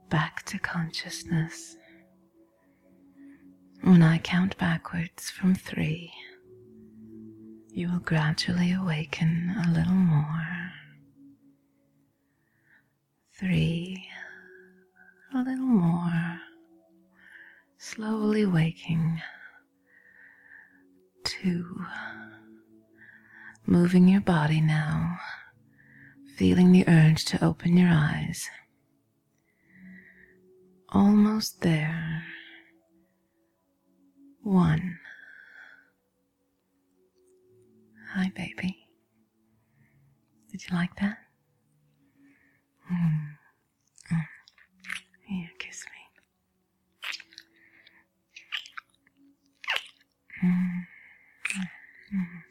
back 0.09 0.43
to 0.45 0.57
consciousness. 0.59 1.76
When 3.87 4.03
I 4.03 4.17
count 4.17 4.57
backwards 4.57 5.29
from 5.29 5.55
three, 5.55 6.11
you 7.69 7.89
will 7.89 7.99
gradually 7.99 8.73
awaken 8.73 9.55
a 9.65 9.71
little 9.71 9.93
more. 9.93 10.71
Three, 13.31 14.09
a 15.33 15.37
little 15.37 15.65
more. 15.65 16.39
slowly 17.77 18.45
waking. 18.45 19.21
Two, 21.23 21.85
moving 23.65 24.09
your 24.09 24.19
body 24.21 24.59
now, 24.59 25.17
feeling 26.35 26.73
the 26.73 26.85
urge 26.89 27.23
to 27.25 27.41
open 27.43 27.77
your 27.77 27.89
eyes. 27.89 28.49
Almost 30.89 31.61
there. 31.61 32.25
One. 34.47 34.97
Hi, 38.13 38.31
baby. 38.33 38.87
Did 40.49 40.63
you 40.63 40.73
like 40.77 40.95
that? 41.01 41.17
Mm. 42.89 43.33
Mm. 44.09 44.25
Here, 45.27 45.49
kiss 45.59 45.83
me. 50.41 50.47
Mm. 50.47 50.85
Mm. 52.15 52.43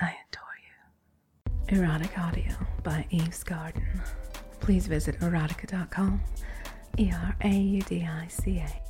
I 0.00 0.14
adore 0.28 0.56
you. 0.62 1.80
Erotic 1.80 2.16
Audio 2.16 2.54
by 2.84 3.06
Eve's 3.10 3.42
Garden. 3.42 4.02
Please 4.68 4.86
visit 4.86 5.16
eraudica.com. 5.22 6.20
E 6.98 7.10
R 7.10 7.36
A 7.40 7.48
U 7.48 7.80
D 7.88 8.02
I 8.02 8.28
C 8.28 8.58
A. 8.58 8.87